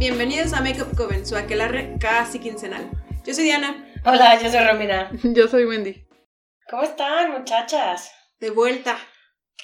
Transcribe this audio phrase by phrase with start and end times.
[0.00, 2.90] Bienvenidos a Makeup Coven, su aquelarre casi quincenal.
[3.26, 3.86] Yo soy Diana.
[4.06, 5.10] Hola, yo soy Romina.
[5.22, 6.08] Yo soy Wendy.
[6.70, 8.10] ¿Cómo están, muchachas?
[8.38, 8.96] De vuelta.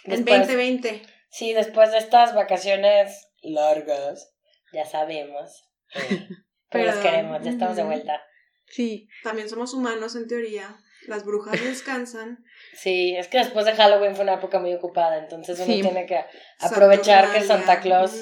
[0.05, 1.03] En Después- 2020.
[1.31, 4.31] Sí, después de estas vacaciones largas,
[4.75, 5.65] ya sabemos.
[5.95, 6.29] eh,
[6.71, 8.21] pero las Pero, queremos, ya estamos de vuelta.
[8.67, 9.09] Sí.
[9.25, 10.77] También somos humanos en teoría.
[11.07, 12.45] Las brujas descansan.
[12.75, 15.81] Sí, es que después de Halloween fue una época muy ocupada, entonces uno Sí.
[15.81, 16.23] tiene que
[16.61, 17.41] aprovechar que.
[17.41, 18.13] Santa Claus.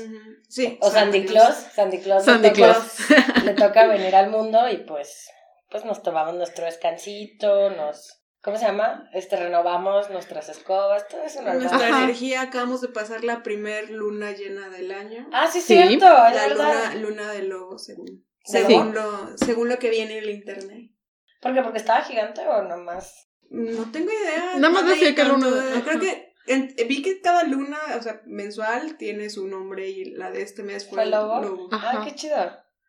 [0.55, 3.45] Sí, o Santa Sandy Claus, Sandy Claus, Sandy le, toca, Claus.
[3.45, 5.29] le toca venir al mundo y pues,
[5.69, 9.11] pues nos tomamos nuestro descansito, nos, ¿cómo se llama?
[9.13, 11.59] Este renovamos nuestras escobas, todo eso normal.
[11.59, 12.05] Nuestra Ajá.
[12.05, 15.29] energía, acabamos de pasar la primer luna llena del año.
[15.33, 15.75] Ah, sí, Sí.
[15.75, 16.93] cierto, es la verdad.
[16.95, 20.93] luna, luna de lobo, según, ¿De según, lo, según lo que viene en el internet.
[21.41, 21.63] ¿Por qué?
[21.63, 23.27] ¿Porque estaba gigante o nomás?
[23.51, 24.53] No tengo idea.
[24.59, 25.83] Nada más decía que luna-.
[25.85, 30.31] Creo que en- vi que cada luna, o sea, mensual, tiene su nombre y la
[30.31, 31.69] de este mes fue, ¿Fue lobo?
[31.73, 32.37] Ay, qué chido.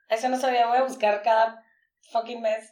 [0.09, 1.63] Eso no sabía, voy a buscar cada
[2.11, 2.71] fucking mes.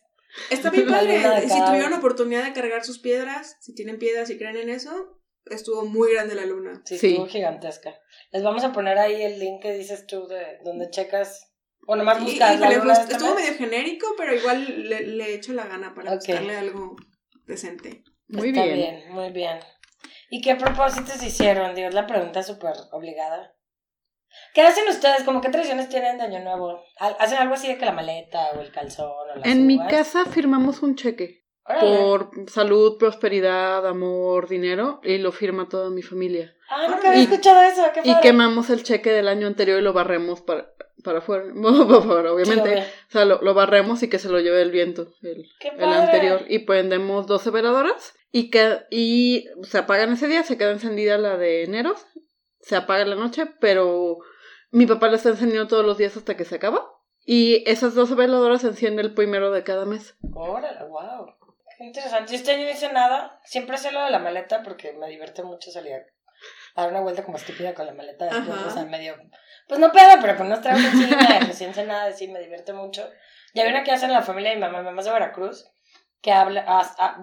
[0.50, 1.42] Está bien padre.
[1.50, 5.86] Si tuvieron oportunidad de cargar sus piedras, si tienen piedras y creen en eso, estuvo
[5.86, 6.82] muy grande la luna.
[6.86, 7.08] Sí, Sí.
[7.10, 7.96] estuvo gigantesca.
[8.32, 11.50] Les vamos a poner ahí el link que dices tú de donde checas.
[11.86, 13.44] O nomás Y- buscas la luna pues, de este estuvo mes.
[13.46, 16.96] medio genérico, pero igual le, le echo la gana para buscarle algo
[17.46, 18.04] decente.
[18.30, 18.76] Muy Está bien.
[18.78, 19.60] bien, muy bien.
[20.36, 21.76] ¿Y qué propósitos hicieron?
[21.76, 23.54] Dios, la pregunta súper obligada.
[24.56, 25.24] ¿Qué hacen ustedes?
[25.26, 26.82] ¿Cómo qué tradiciones tienen de Año Nuevo?
[27.00, 29.78] ¿Ha- ¿Hacen algo así de que la maleta o el calzón o las En mi
[29.88, 31.98] casa firmamos un cheque Órale.
[32.00, 36.52] por salud, prosperidad, amor, dinero y lo firma toda mi familia.
[36.68, 37.84] Ah, nunca había Y- escuchado eso.
[37.94, 38.22] Qué Y padre.
[38.24, 40.74] quemamos el cheque del año anterior y lo barremos para,
[41.04, 41.44] para afuera.
[41.88, 42.70] para afuera, obviamente.
[42.70, 42.84] Sí, obvio.
[42.84, 45.76] O sea, lo, lo barremos y que se lo lleve el viento, el, Qué el
[45.78, 45.96] padre.
[45.96, 46.46] anterior.
[46.50, 51.38] Y prendemos 12 veladoras y, que, y se apagan ese día, se queda encendida la
[51.38, 51.94] de enero,
[52.60, 54.18] se apaga en la noche, pero
[54.72, 56.84] mi papá la está encendiendo todos los días hasta que se acaba.
[57.26, 60.16] Y esas 12 veladoras se encienden el primero de cada mes.
[60.34, 61.28] Órale, wow.
[61.80, 62.32] Interesante.
[62.32, 63.40] Yo este año no hice nada.
[63.46, 65.94] Siempre sé lo de la maleta porque me divierte mucho salir
[66.76, 68.50] a dar una vuelta como estúpida con la maleta después.
[68.50, 68.68] Ajá.
[68.68, 69.16] O sea, medio.
[69.68, 72.74] Pues no pedo, pero pues no traigo y recién sé nada de sí, me divierte
[72.74, 73.08] mucho.
[73.54, 75.14] Y hay una que hacen en la familia de mi mamá, mi mamá es de
[75.14, 75.72] Veracruz,
[76.24, 76.66] que habla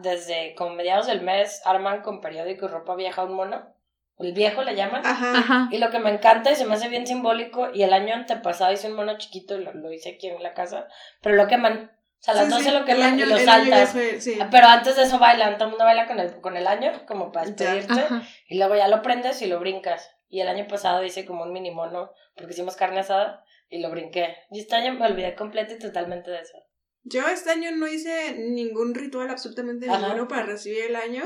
[0.03, 3.75] desde como mediados del mes arman con periódico y ropa vieja un mono.
[4.19, 5.05] El viejo le llaman.
[5.06, 5.38] Ajá.
[5.38, 5.69] Ajá.
[5.71, 8.71] Y lo que me encanta y se me hace bien simbólico, y el año antepasado
[8.71, 10.87] hice un mono chiquito y lo, lo hice aquí en la casa,
[11.22, 11.91] pero lo queman.
[12.21, 14.38] O sea, a las Sí, 12 sí, lo queman y lo sí.
[14.38, 17.06] Ah, Pero antes de eso bailan, todo el mundo baila con el, con el año,
[17.06, 18.05] como para despedirte,
[18.49, 20.15] y luego ya lo prendes y lo brincas.
[20.28, 23.88] Y el año pasado hice como un mini mono, porque hicimos carne asada, y lo
[23.88, 24.37] brinqué.
[24.50, 26.59] Y este año me olvidé completo y totalmente de eso.
[27.03, 30.00] Yo este año no hice ningún ritual absolutamente Ajá.
[30.09, 31.25] ninguno para recibir el año.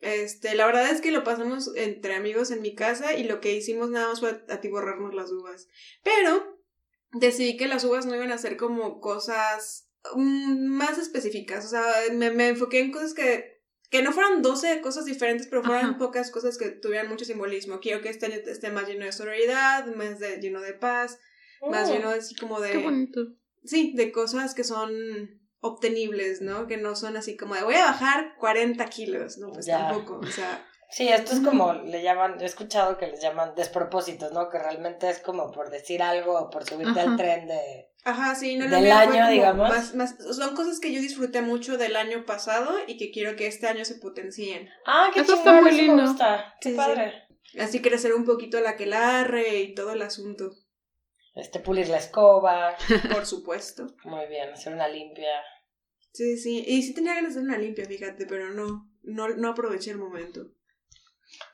[0.00, 3.54] Este, la verdad es que lo pasamos entre amigos en mi casa y lo que
[3.54, 5.68] hicimos nada más fue atiborrarnos las uvas.
[6.02, 6.58] Pero
[7.12, 11.64] decidí que las uvas no iban a ser como cosas mm, más específicas.
[11.66, 15.62] O sea, me, me enfoqué en cosas que, que no fueran 12 cosas diferentes, pero
[15.62, 15.98] fueran Ajá.
[15.98, 17.78] pocas cosas que tuvieran mucho simbolismo.
[17.80, 21.18] Quiero que este año esté más lleno de sororidad, más de, lleno de paz,
[21.70, 21.92] más Mm.
[21.92, 22.72] lleno así como de...
[22.72, 23.20] Qué bonito.
[23.64, 24.90] Sí, de cosas que son
[25.60, 26.66] obtenibles, ¿no?
[26.66, 29.50] Que no son así como de voy a bajar 40 kilos, ¿no?
[29.52, 29.88] Pues Ya.
[29.88, 34.30] tampoco, o sea, Sí, esto es como le llaman, he escuchado que les llaman despropósitos,
[34.32, 34.50] ¿no?
[34.50, 37.88] Que realmente es como por decir algo o por subirte al tren de...
[38.04, 39.70] ajá, sí, no Del año, digamos.
[39.70, 43.46] Más, más, son cosas que yo disfruté mucho del año pasado y que quiero que
[43.46, 44.68] este año se potencien.
[44.84, 46.02] Ah, qué Eso está muy lindo.
[46.02, 46.52] gusta.
[46.60, 46.76] Qué Sí, sí.
[46.76, 47.14] padre.
[47.58, 50.50] Así crecer un poquito la aquelarre y todo el asunto,
[51.34, 52.76] Este, pulir la escoba.
[53.12, 53.86] por supuesto.
[54.04, 55.42] Muy bien, hacer una limpia.
[56.12, 59.48] Sí, sí, y sí tenía ganas de hacer una limpia, fíjate, pero no, no, no
[59.50, 60.42] aproveché el momento.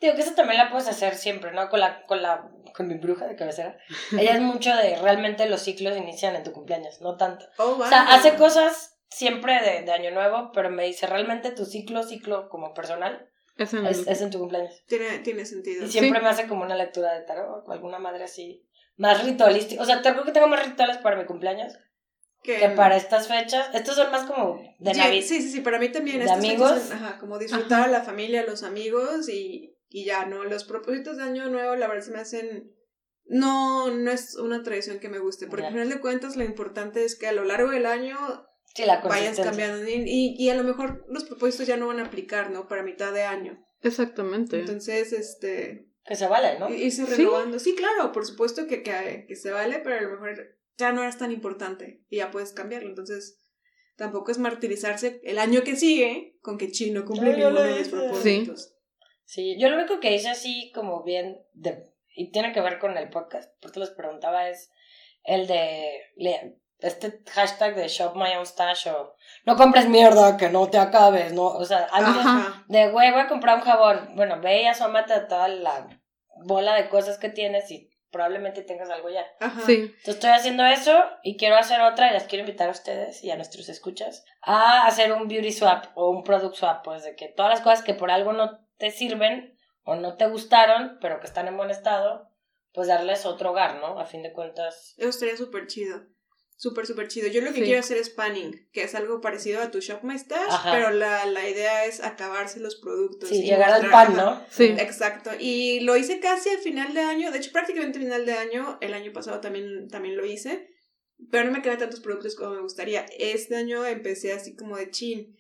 [0.01, 1.69] Digo que eso también la puedes hacer siempre, ¿no?
[1.69, 3.79] Con la, con la, con mi bruja de cabecera.
[4.19, 7.47] Ella es mucho de realmente los ciclos inician en tu cumpleaños, no tanto.
[7.59, 11.65] Oh, O sea, hace cosas siempre de, de año nuevo, pero me dice realmente tu
[11.65, 14.83] ciclo, ciclo como personal, Es en es, el- es en tu cumpleaños.
[14.89, 15.85] Tiene, tiene sentido.
[15.87, 16.25] Y siempre Sí.
[16.25, 18.68] me hace como una lectura de tarot o alguna madre así.
[18.99, 19.81] Más ritualística.
[19.83, 21.73] O sea, te creo que tengo más rituales para mi cumpleaños
[22.43, 23.69] que para estas fechas.
[23.75, 25.25] Estos son más como de Navidad.
[25.27, 26.19] Sí, sí, sí, para mí también.
[26.19, 26.83] ¿De estas amigos?
[26.83, 30.45] son, ajá, como disfrutar a la familia, a los amigos y, y ya, ¿no?
[30.45, 32.75] Los propósitos de Año Nuevo, la verdad, se me hacen...
[33.31, 37.05] No, no es una tradición que me guste, porque al final de cuentas lo importante
[37.05, 38.17] es que a lo largo del año
[38.75, 42.01] Sí, la vayas cambiando y, y, y a lo mejor los propósitos ya no van
[42.01, 42.69] a aplicar, ¿no?
[42.69, 43.63] Para mitad de año.
[43.83, 44.61] Exactamente.
[44.61, 45.88] Entonces, este...
[46.09, 46.69] Que se vale, ¿no?
[46.71, 47.15] Irse Sí.
[47.17, 47.59] renovando.
[47.59, 51.03] Sí, claro, por supuesto que, que, que se vale, pero a lo mejor ya no
[51.03, 52.89] eres tan importante y ya puedes cambiarlo.
[52.89, 53.41] Entonces,
[53.97, 57.71] tampoco es martirizarse el año que sigue con que chino cumple yo ninguno lo de
[57.73, 57.91] mis hice.
[57.91, 58.75] propósitos.
[59.25, 61.85] Sí, yo lo único que hice así como bien, de,
[62.17, 64.71] y tiene que ver con el podcast, porque les preguntaba es,
[65.25, 66.01] el de
[66.79, 69.15] este hashtag de shop my own stash o
[69.45, 71.47] no compres mierda que no te acabes, ¿no?
[71.49, 72.65] O sea, antes Ajá.
[72.69, 74.15] de güey, voy a comprar un jabón.
[74.15, 75.98] Bueno, ve y asómate a toda la
[76.45, 79.27] bola de cosas que tienes y probablemente tengas algo ya.
[79.41, 79.61] Ajá.
[79.67, 79.75] Sí.
[79.75, 83.31] Entonces estoy haciendo eso y quiero hacer otra y las quiero invitar a ustedes y
[83.31, 87.29] a nuestros escuchas a hacer un beauty swap o un product swap, pues de que
[87.29, 91.27] todas las cosas que por algo no te sirven o no te gustaron, pero que
[91.27, 92.31] están en buen estado,
[92.73, 93.99] pues darles otro hogar, ¿no?
[93.99, 94.95] A fin de cuentas.
[94.97, 96.01] Eso estaría súper chido.
[96.61, 97.29] Súper, súper chido.
[97.29, 97.63] Yo lo que Sí.
[97.67, 100.73] quiero hacer es panning, que es algo parecido a tu Shop My Stash, Ajá.
[100.73, 103.29] pero la, la idea es acabarse los productos.
[103.29, 104.17] Sí, y llegar al pan.
[104.17, 104.45] ¿no?
[104.51, 104.65] Sí.
[104.77, 105.31] Exacto.
[105.39, 108.77] Y lo hice casi al final de año, de hecho prácticamente al final de año,
[108.81, 110.69] el año pasado también, también lo hice,
[111.31, 113.07] pero no me quedan tantos productos como me gustaría.
[113.21, 115.37] Este año empecé así como de chin.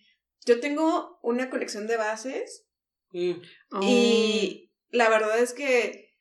[0.46, 2.64] Yo tengo una colección de bases
[3.72, 3.80] Oh.
[3.82, 6.14] y la verdad es que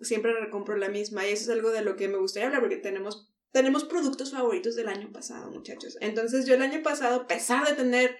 [0.00, 2.76] siempre recompro la misma y eso es algo de lo que me gustaría hablar porque
[2.76, 5.96] tenemos, tenemos productos favoritos del año pasado, muchachos.
[6.00, 8.16] Entonces yo el año pasado, a pesar de tener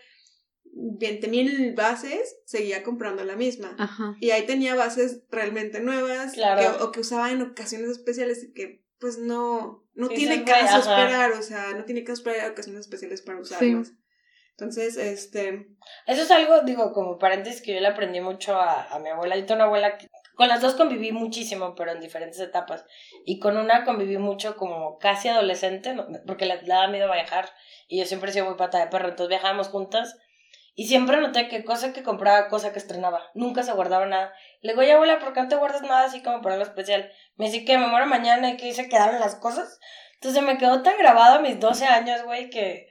[0.72, 3.74] 20 mil bases, seguía comprando la misma.
[3.78, 4.16] Ajá.
[4.20, 6.60] Y ahí tenía bases realmente nuevas Claro.
[6.78, 10.78] que- o que usaba en ocasiones especiales y que pues no, no Sí, tiene caso
[10.78, 13.92] esperar, o sea, no tiene caso esperar ocasiones especiales para usarlas.
[14.52, 15.76] Entonces, este,
[16.06, 19.36] Eso es algo, digo, como paréntesis que yo le aprendí mucho a, a mi abuela.
[19.36, 22.84] Yo tengo una abuela que con las dos conviví muchísimo, pero en diferentes etapas.
[23.24, 25.94] Y con una conviví mucho como casi adolescente,
[26.26, 27.50] porque le, daba miedo viajar.
[27.88, 30.18] Y yo siempre he sido muy pata de perro, entonces viajábamos juntas.
[30.76, 33.30] Y siempre noté que cosa que compraba, cosa que estrenaba.
[33.34, 34.34] Nunca se guardaba nada.
[34.60, 37.12] Le digo, oye abuela, ¿por qué no te guardas nada así como para algo especial?
[37.36, 39.78] Me dice que me muero mañana y que se quedaron las cosas.
[40.14, 42.88] Entonces me quedó tan grabado a mis 12 años, güey, que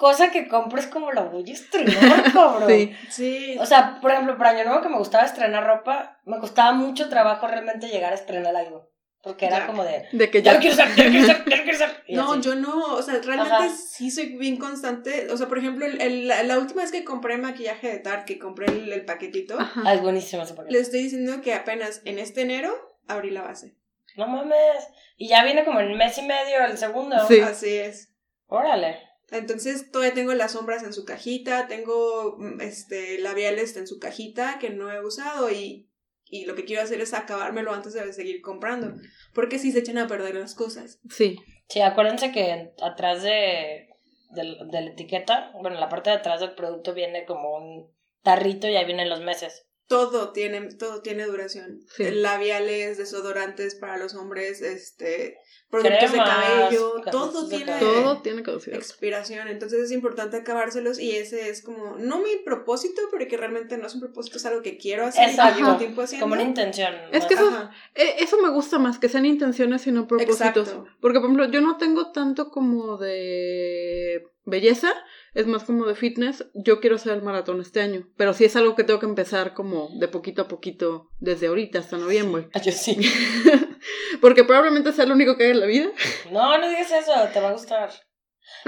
[0.00, 2.68] cosa que compro es como la voy a estrenar, cabrón.
[2.70, 2.96] Sí.
[3.10, 6.72] sí, O sea, por ejemplo, para Año Nuevo que me gustaba estrenar ropa, me costaba
[6.72, 8.88] mucho trabajo realmente llegar a estrenar algo.
[9.22, 9.66] Porque era Ya.
[9.66, 10.54] como de, De que ya ya.
[10.54, 11.86] lo quiero usar, ya lo quiero usar, ya lo quiero.
[12.06, 12.40] Y no, así.
[12.40, 13.68] yo no, o sea, realmente Ajá.
[13.68, 15.30] sí soy bien constante.
[15.30, 18.32] O sea, por ejemplo, el- el- la, la última vez que compré maquillaje de Tarte,
[18.32, 19.82] que compré el, el paquetito, Ajá.
[19.84, 20.72] Ah, es buenísimo ese paquete.
[20.72, 22.72] le estoy diciendo que apenas en este enero
[23.08, 23.76] abrí la base.
[24.16, 24.88] No mames.
[25.18, 27.16] Y ya viene como en mes y medio el segundo.
[27.28, 27.40] Sí.
[27.40, 28.14] Así es.
[28.46, 29.00] Órale.
[29.30, 34.58] Entonces todavía tengo las sombras en su cajita, tengo mm, este labiales en su cajita
[34.58, 35.88] que no he usado y,
[36.24, 38.94] y lo que quiero hacer es acabármelo antes de seguir comprando,
[39.34, 40.98] porque si se echan a perder las cosas.
[41.08, 41.36] Sí.
[41.68, 43.88] Sí, acuérdense que atrás de,
[44.30, 47.94] del- de la etiqueta, bueno, en la parte de atrás del producto viene como un
[48.22, 49.66] tarrito y ahí vienen los meses.
[49.90, 51.80] Todo tiene, todo tiene duración.
[51.96, 52.04] Sí.
[52.12, 55.36] Labiales, desodorantes para los hombres, este,
[55.68, 57.92] productos de Cremas, cabello, cosas todo de tiene cabello.
[58.02, 58.76] Todo tiene caducidad.
[58.78, 59.48] expiración.
[59.48, 63.94] Entonces es importante acabárselos y ese es como, no mi propósito, porque realmente no es
[63.94, 65.58] un propósito, es algo que quiero hacer y que Exacto.
[65.60, 66.24] llevo tiempo haciendo.
[66.24, 66.94] Como una intención.
[67.10, 67.72] Es que eso- Ajá.
[67.96, 70.68] Eh, Eso me gusta más, que sean intenciones y no propósitos.
[70.68, 70.86] Exacto.
[71.00, 74.92] Porque, por ejemplo, yo no tengo tanto como de belleza,
[75.34, 76.46] es más como de fitness.
[76.54, 79.54] Yo quiero hacer el maratón este año, pero sí es algo que tengo que empezar
[79.54, 82.48] como de poquito a poquito, desde ahorita hasta noviembre.
[82.54, 82.96] Ah, Yo sí.
[84.20, 85.90] Porque probablemente sea lo único que haga en la vida.
[86.30, 87.90] No, no digas eso, te va a gustar.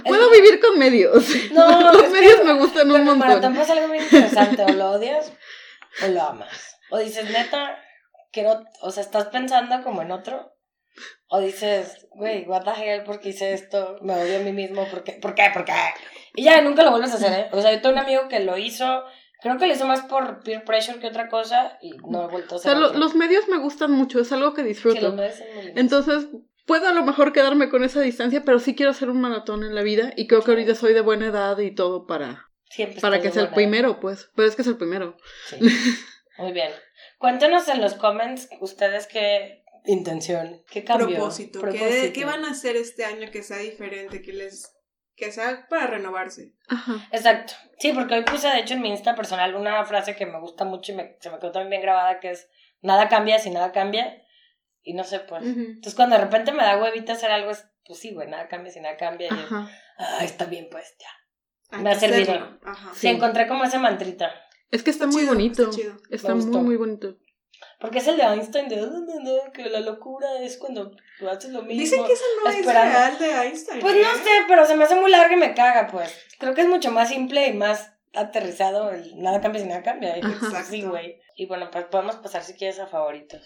[0.05, 1.25] Puedo vivir con medios.
[1.53, 3.19] No, Los es que- medios me gustan un el montón.
[3.19, 5.33] maratón pasa algo muy interesante, o lo odias
[6.05, 6.77] o lo amas.
[6.91, 7.79] O dices, neta,
[8.33, 10.53] quiero, o sea, estás pensando como en otro.
[11.29, 13.97] O dices, güey, what the hell, ¿por qué hice esto?
[14.03, 15.13] Me odio a mí mismo, ¿por qué?
[15.13, 15.45] ¿Por qué?
[15.53, 15.73] ¿Por qué?
[16.35, 17.49] Y ya nunca lo vuelves a hacer, ¿eh?
[17.53, 19.03] O sea, yo tengo un amigo que lo hizo,
[19.41, 22.55] creo que lo hizo más por peer pressure que otra cosa y no he vuelto
[22.55, 22.99] a O hacer sea, lo- otro.
[22.99, 25.01] los medios me gustan mucho, es algo que Sí, disfruto.
[25.01, 25.81] los medios son muy lindos.
[25.83, 26.27] Entonces,
[26.67, 29.75] puedo a lo mejor quedarme con esa distancia, pero sí quiero hacer un maratón en
[29.75, 33.21] la vida y creo que ahorita soy de buena edad y todo para, Siempre para
[33.21, 34.31] que sea el primero, pues.
[34.37, 35.17] Pero es que es el primero.
[35.49, 35.57] Sí.
[36.39, 36.71] Muy bien.
[37.19, 41.09] Cuéntenos en los comments ustedes qué intención, qué cambio.
[41.09, 41.61] propósito.
[41.61, 42.13] ¿Qué, propósito.
[42.13, 44.23] qué van a hacer este año que sea diferente?
[44.23, 44.73] Que les
[45.15, 46.55] que sea para renovarse.
[46.69, 47.07] Ajá.
[47.13, 47.53] Exacto.
[47.79, 50.65] Sí, porque hoy puse de hecho en mi Insta personal una frase que me gusta
[50.65, 52.49] mucho y me, se me quedó también bien grabada que es
[52.81, 54.23] nada cambia si nada cambia.
[54.83, 55.45] Y no sé, pues.
[55.45, 58.73] Entonces cuando de repente me da huevita hacer algo es, pues sí, güey, nada cambia
[58.73, 59.29] si nada cambia.
[59.29, 59.47] Y yo,
[59.99, 61.77] ah, está bien, pues ya.
[61.77, 62.59] Hay Me ha servido.
[62.65, 62.93] Ajá.
[62.95, 64.33] Sí, encontré como ese mantrita.
[64.71, 65.63] Es que está, Está muy chido, bonito.
[65.63, 65.97] está chido.
[66.11, 67.17] Está muy, muy bonito.
[67.83, 71.29] Porque es el de Einstein de "Ah, no, no, que la locura es cuando tú
[71.29, 71.83] haces lo mismo.
[71.83, 72.97] Dicen que eso no esperando.
[72.97, 73.81] es real de Einstein.
[73.81, 74.03] Pues ¿eh?
[74.03, 76.11] no sé, pero se me hace muy larga y me caga, pues.
[76.39, 80.17] Creo que es mucho más simple y más aterrizado el nada cambia si nada cambia.
[80.17, 80.63] Y pues, Ajá.
[80.65, 81.21] sí, güey.
[81.37, 83.43] Y bueno, pues podemos pasar si quieres a favoritos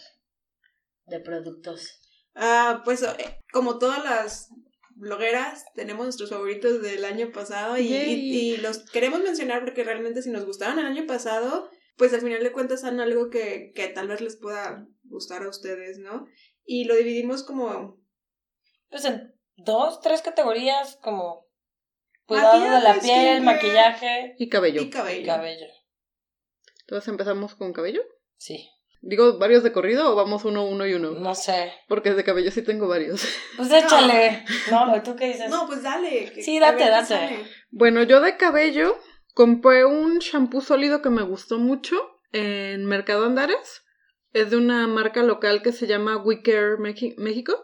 [1.06, 2.00] de productos.
[2.34, 4.50] Ah, pues eh, como todas las
[4.90, 10.30] blogueras, tenemos nuestros favoritos del año pasado y- y los queremos mencionar porque realmente si
[10.30, 14.08] nos gustaban el año pasado, pues al final de cuentas son algo que, que tal
[14.08, 16.26] vez les pueda gustar a ustedes, ¿no?
[16.64, 17.98] Y lo dividimos como
[18.90, 21.46] pues en dos, tres categorías como
[22.26, 23.40] cuidado de la piel, skincare.
[23.40, 24.82] maquillaje Y cabello.
[24.82, 25.22] Y cabello.
[25.22, 25.66] y cabello.
[26.82, 28.02] Entonces empezamos con cabello.
[28.36, 28.68] Sí,
[29.02, 31.12] Digo, ¿varios de corrido o vamos uno, uno y uno?
[31.12, 31.72] no sé.
[31.86, 33.24] Porque de cabello sí tengo varios.
[33.56, 34.44] Pues échale.
[34.70, 35.48] No, ¿tú qué dices?
[35.48, 36.32] No, pues dale.
[36.32, 37.06] que- Sí, date, date.
[37.06, 37.44] sale.
[37.70, 38.98] Bueno, yo de cabello
[39.36, 41.94] compré un shampoo sólido que me gustó mucho
[42.32, 43.82] en Mercado Andares.
[44.32, 47.54] Es de una marca local que se llama Wicker México.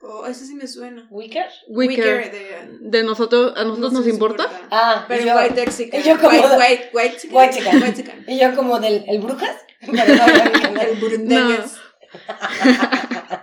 [0.00, 1.08] Oh, ese sí me suena.
[1.10, 1.46] ¿Wicker?
[1.68, 2.30] Wicker.
[2.30, 2.78] de...
[2.82, 4.48] De nosotros, a nosotros no nos si importa.
[4.70, 6.00] Ah, Pero yo, white texican.
[6.00, 7.36] y yo como white, de- white, white, chicken.
[7.36, 7.82] White chicken.
[7.82, 8.24] White chicken.
[8.28, 9.56] y yo como del el brujas.
[9.80, 11.76] El burundengues.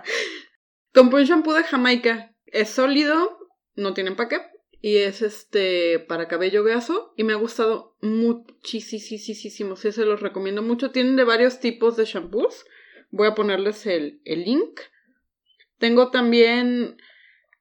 [0.94, 2.34] Compré un shampoo de Jamaica.
[2.46, 3.38] Es sólido,
[3.74, 4.40] no tiene empaque.
[4.86, 7.12] Y es este para cabello graso.
[7.16, 9.74] Y me ha gustado muchísimo.
[9.76, 10.92] Sí, se los recomiendo mucho.
[10.92, 12.64] Tienen de varios tipos de shampoos.
[13.10, 14.78] Voy a ponerles el, el link.
[15.78, 16.98] Tengo también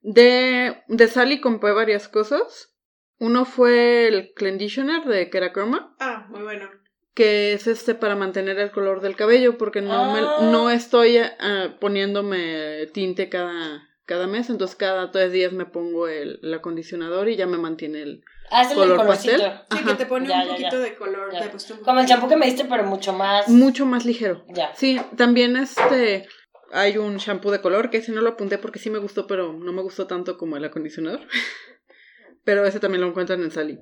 [0.02, 2.76] de, de Sally compré varias cosas.
[3.18, 6.70] Uno fue el Conditioner de Kerachroma, Ah, muy bueno.
[7.16, 10.40] que es este para mantener el color del cabello, porque no, me- Ah.
[10.52, 16.40] no estoy ah, poniéndome tinte cada, cada mes, entonces cada tres días me pongo el,
[16.44, 19.38] el acondicionador y ya me mantiene el Ah, es el color pastel.
[19.42, 19.66] colorcito.
[19.72, 19.86] Sí, Ajá.
[19.92, 20.80] que te pone Ya, un ya, poquito ya.
[20.80, 21.34] de color.
[21.34, 21.42] Ya.
[21.42, 23.48] te pusiste un Como el champú que me diste, pero mucho más.
[23.48, 24.46] Mucho más ligero.
[24.50, 24.74] Ya.
[24.76, 26.28] Sí, también este
[26.72, 29.54] hay un shampoo de color que ese no lo apunté porque sí me gustó, pero
[29.54, 31.22] no me gustó tanto como el acondicionador.
[32.44, 33.80] pero ese también lo encuentran en Sally.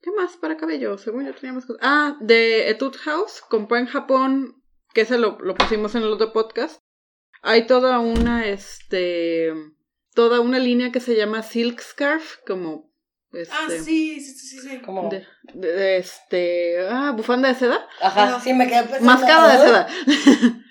[0.00, 0.96] ¿Qué más para cabello?
[0.98, 1.80] Según yo teníamos cosas.
[1.82, 6.32] Ah, de Etude House, compré en Japón, que ese lo, lo pusimos en el otro
[6.32, 6.78] podcast.
[7.44, 9.52] Hay toda una, este,
[10.14, 12.90] toda una línea que se llama Silk Scarf, como,
[13.32, 14.78] este, Ah, sí, sí, sí, sí.
[14.80, 15.08] Como.
[15.10, 17.86] de, de- de, este, ah, bufanda de seda.
[18.00, 18.40] Ajá, Ajá.
[18.40, 19.04] sí, me quedé pensando.
[19.04, 19.88] Mascada de seda.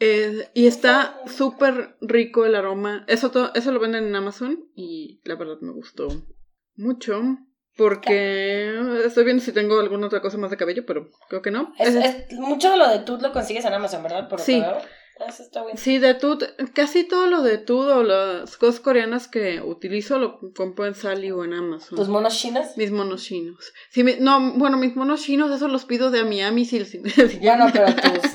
[0.00, 3.04] Eh, y está súper rico el aroma.
[3.08, 6.06] Eso, to- eso lo venden en Amazon y la verdad me gustó
[6.76, 7.20] mucho.
[7.76, 11.72] Porque estoy viendo si tengo alguna otra cosa más de cabello, pero creo que no.
[11.80, 11.96] Es,
[12.32, 14.28] mucho de lo de tú lo consigues en Amazon, ¿verdad?
[14.28, 14.54] Por lo Sí.
[14.60, 14.78] que veo.
[15.26, 15.64] Eso está.
[15.76, 16.44] Sí, de Tut,
[16.74, 21.30] casi todo lo de Tut o las cosas coreanas que utilizo lo compro en Sally
[21.30, 21.96] o en Amazon.
[21.96, 22.66] ¿Tus monos chinos?
[22.76, 23.72] mis monos chinos.
[23.90, 27.38] Sí, mi- no, bueno, mis monos chinos, eso los pido de Miami si, si, si
[27.38, 28.32] Bueno, pero tus.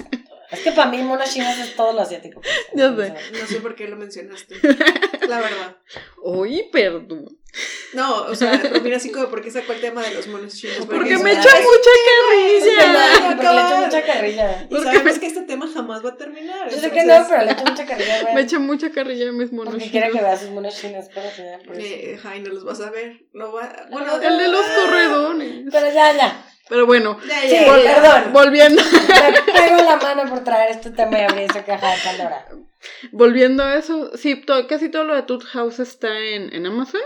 [0.63, 2.41] Que para mí monos chinos es todo lo asiático.
[2.41, 2.53] pues.
[2.73, 3.13] Ya sé.
[3.39, 4.55] No sé por qué lo mencionaste.
[5.27, 5.77] La verdad.
[6.23, 7.37] Oye, perdón.
[7.93, 10.87] No, o sea, Romina así como porque sacó el tema de los monos chinos.
[10.87, 12.87] Porque eso me es- echa mucha carrilla.
[13.19, 13.85] no, porque le acabar.
[13.85, 14.67] mucha carrilla.
[14.71, 16.67] Y sabemos que este tema jamás va a terminar.
[16.71, 18.33] Yo sé que no, pero le echo mucha carrilla, güey.
[18.33, 20.19] Me echa mucha carrilla mis monos Porque quiere chinos.
[20.19, 21.85] que veas sus monos chinos, pero sí, por eso.
[21.85, 23.21] Eh, ay, no los vas a ver.
[23.33, 23.85] No va...
[23.91, 25.65] Bueno, El de los corredones.
[25.71, 26.45] Pero ya, ya.
[26.69, 28.33] Pero bueno, Sí, vol- perdón.
[28.33, 32.47] volviendo, Me pego la mano por traer este tema y abrir esa caja de Pandora.
[33.11, 37.01] volviendo a eso, sí, to- casi todo lo de Tooth House está en, en Amazon.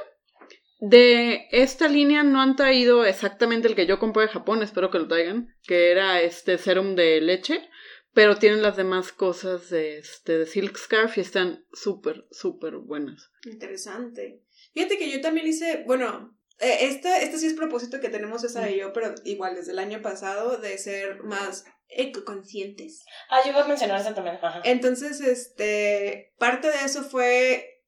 [0.79, 4.99] De esta línea no han traído exactamente el que yo compré de Japón, espero que
[4.99, 7.67] lo traigan, que era este serum de leche,
[8.13, 13.31] pero tienen las demás cosas de, este, de Silk Scarf y están súper, súper buenas.
[13.45, 14.43] Interesante.
[14.75, 18.79] Fíjate que yo también hice, bueno, este, este sí es propósito que tenemos esa y
[18.79, 23.05] yo, pero igual desde el año pasado, de ser más ecoconscientes.
[23.29, 24.37] Ah, yo iba a mencionar eso también.
[24.41, 24.61] Ajá.
[24.63, 27.83] Entonces, este, parte de eso fue,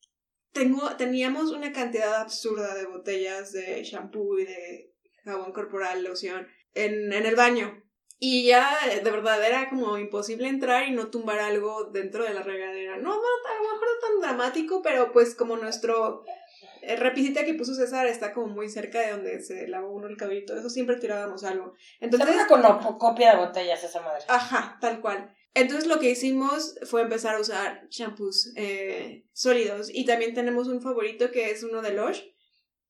[0.54, 7.12] tengo, teníamos una cantidad absurda de botellas de shampoo y de jabón corporal, loción, en,
[7.12, 7.84] en el baño.
[8.22, 12.34] Y ya, eh, de verdad, era como imposible entrar y no tumbar algo dentro de
[12.34, 12.98] la regadera.
[12.98, 16.32] No, no, a lo mejor no tan dramático, pero pues como nuestro eh,
[16.96, 20.56] repisita que puso César está como muy cerca de donde se lavó uno el cabello,
[20.58, 21.74] eso siempre tirábamos algo.
[22.00, 24.24] Entonces, una cono- copia de botellas esa madre.
[24.28, 25.34] Ajá, tal cual.
[25.56, 30.82] Entonces lo que hicimos fue empezar a usar shampoos eh, sólidos y también tenemos un
[30.82, 32.22] favorito que es uno de Lush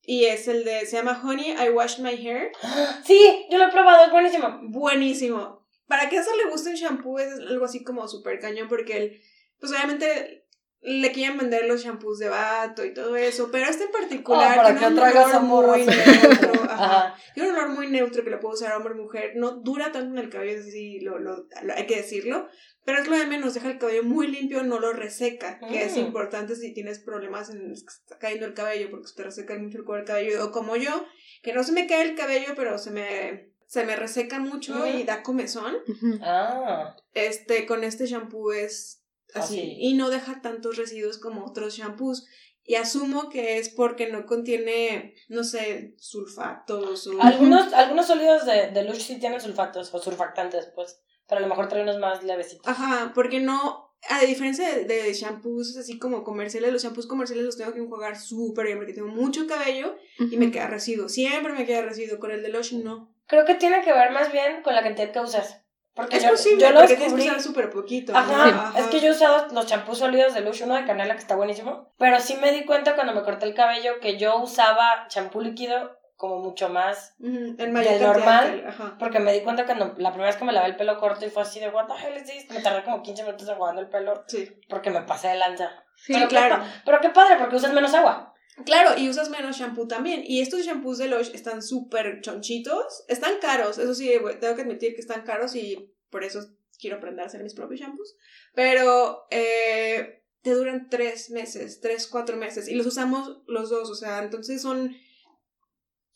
[0.02, 2.52] y es el de, se llama Honey, I Washed My Hair.
[3.04, 4.60] Sí, yo lo he probado, es buenísimo.
[4.64, 5.66] Buenísimo.
[5.86, 8.96] Para que a eso le guste un shampoo es algo así como súper cañón porque
[8.96, 9.20] él,
[9.58, 10.39] pues obviamente
[10.82, 14.56] le quieren vender los shampoos de vato y todo eso, pero este en particular Ah,
[14.56, 16.52] para tiene que un olor amor, muy neutro.
[16.64, 16.70] ajá.
[16.70, 17.14] Ajá.
[17.34, 19.32] Tiene un olor muy neutro que lo puede usar hombre o mujer.
[19.36, 22.48] No dura tanto en el cabello, así lo, lo, lo- hay que decirlo.
[22.86, 25.96] Pero es lo de menos, deja el cabello muy limpio, no lo reseca, que es
[25.96, 26.00] Mm.
[26.00, 29.76] importante si tienes problemas en que está cayendo el cabello, porque se te reseca mucho
[29.78, 30.46] el cuero cabello.
[30.46, 31.04] O como yo,
[31.42, 35.02] que no se me cae el cabello, pero se me, se me reseca mucho y
[35.04, 35.76] da comezón.
[36.22, 38.99] Ah, Este, con este shampoo es
[39.34, 39.58] así.
[39.60, 39.76] Así.
[39.78, 42.26] Y no deja tantos residuos como otros shampoos.
[42.62, 47.20] Y asumo que es porque no contiene, no sé, sulfatos o...
[47.20, 51.00] algunos, algunos sólidos de, de Lush sí tienen sulfatos o surfactantes, pues.
[51.26, 52.68] Pero a lo mejor trae unos más levecitos.
[52.68, 57.56] Ajá, porque no, a diferencia de, de shampoos así como comerciales, los shampoos comerciales los
[57.56, 61.08] tengo que enjuagar súper bien porque tengo mucho cabello y me queda residuo.
[61.08, 62.18] Siempre me queda residuo.
[62.18, 63.14] Con el de Lush no.
[63.26, 65.62] Creo que tiene que ver más bien con la cantidad que usas.
[65.94, 67.28] Porque Es yo, posible, yo lo porque tienes que descubrí.
[67.28, 68.16] usar súper poquito.
[68.16, 68.78] Ajá, ¿no?
[68.78, 71.34] es que yo he usado los champús sólidos de Lush, uno de canela que está
[71.36, 71.92] buenísimo.
[71.98, 75.98] Pero sí me di cuenta cuando me corté el cabello que yo usaba champú líquido
[76.16, 77.14] como mucho más.
[77.18, 78.64] Ujú, el mayor cantidad normal.
[78.68, 78.96] Ajá.
[78.98, 81.30] Porque me di cuenta cuando la primera vez que me lavé el pelo corto y
[81.30, 82.50] fue así de, ¿What the hell is this?
[82.50, 84.48] Me tardé como 15 minutos enjuagando el pelo Sí.
[84.68, 85.70] porque me pasé de lanza.
[85.96, 86.58] Sí, pero, claro.
[86.60, 88.32] Qué, pero qué padre, porque usas menos agua.
[88.64, 90.22] Claro, y usas menos shampoo también.
[90.26, 93.04] Y estos shampoos de Lush están súper chonchitos.
[93.08, 96.40] Están caros, eso sí, tengo que admitir que están caros y por eso
[96.78, 98.16] quiero aprender a hacer mis propios shampoos.
[98.54, 102.68] Pero eh, te duran tres meses, tres, cuatro meses.
[102.68, 104.94] Y los usamos los dos, o sea, entonces son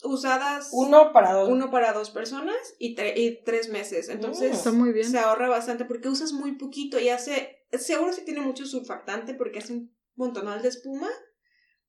[0.02, 1.48] usadas Uno para dos.
[1.48, 4.08] uno para dos personas y, tre- y tres meses.
[4.08, 5.10] Entonces Está muy bien.
[5.10, 9.60] se ahorra bastante porque usas muy poquito y hace, seguro sí tiene mucho surfactante porque
[9.60, 11.08] hace un montonal de espuma,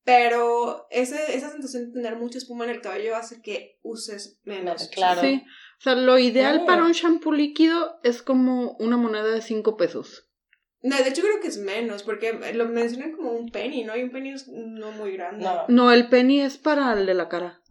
[0.06, 4.88] pero ese, esa sensación de tener mucha espuma en el cabello hace que uses menos.
[4.90, 5.20] Claro.
[5.20, 5.44] Sí.
[5.80, 6.66] O sea, lo ideal Oh.
[6.66, 10.30] para un shampoo líquido es como una moneda de 5 pesos.
[10.84, 13.98] No, de hecho creo que es menos porque lo mencionan como un penny, ¿no?
[13.98, 15.44] Y un penny es no muy grande.
[15.44, 15.66] No.
[15.68, 17.62] No, el penny es para el de la cara.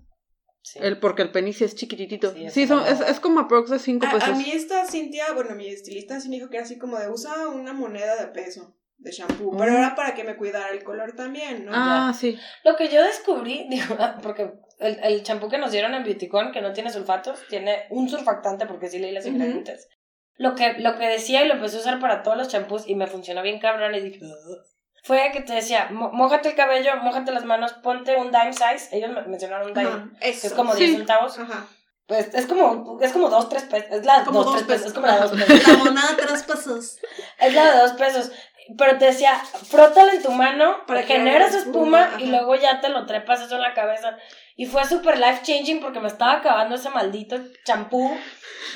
[0.63, 0.81] Sí.
[0.83, 2.33] El, porque el penny sí es chiquititito.
[2.35, 4.29] Sí, Sí, es son, como- es, es como aprox de 5 A, pesos.
[4.31, 7.09] a mí esta Cintia, bueno, mi estilista sí me dijo que era así como de
[7.09, 8.75] usa una moneda de peso
[9.05, 9.77] de shampoo, pero Mm.
[9.77, 11.73] era para que me cuidara el color también, ¿no?
[11.75, 12.39] Ah, sí.
[12.65, 16.51] Lo que yo descubrí, digo, ah, porque el, el champú que nos dieron en Beautycon,
[16.53, 19.89] que no tiene sulfatos, tiene un surfactante, porque sí leí las ingredientes.
[20.37, 22.97] Lo que, lo que decía y lo empecé a usar para todos los champús y
[22.97, 24.59] me funcionó bien cabrón y dije, "Ugh".
[25.05, 28.89] fue que te decía, "Mo- mójate el cabello, mójate las manos, ponte un dime size.
[28.97, 30.47] Ellos me mencionaron un dime, Ajá, que eso.
[30.49, 30.87] es como Sí.
[30.87, 31.39] 10 centavos.
[31.39, 31.67] Ajá.
[32.07, 33.89] Pues es como, es como dos, tres pesos.
[33.91, 34.83] Es la Como dos, dos tres pesos.
[34.83, 34.89] pesos.
[34.89, 35.31] Es como la dos
[35.65, 35.69] pesos.
[35.69, 36.99] La moneda tres pesos.
[37.39, 38.33] Es la de dos pesos.
[38.79, 42.81] Pero te decía, frótala en tu mano, Para que generas haga espuma, y luego ya
[42.81, 44.17] te lo trepas eso en la cabeza.
[44.57, 48.17] Y fue súper life changing porque me estaba acabando ese maldito champú